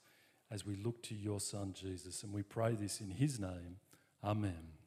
as 0.53 0.67
we 0.67 0.77
look 0.77 1.03
to 1.05 1.15
your 1.15 1.41
Son, 1.41 1.73
Jesus. 1.73 2.23
And 2.23 2.33
we 2.33 2.43
pray 2.43 2.75
this 2.75 3.01
in 3.01 3.11
his 3.11 3.41
name. 3.41 3.77
Amen. 4.23 4.82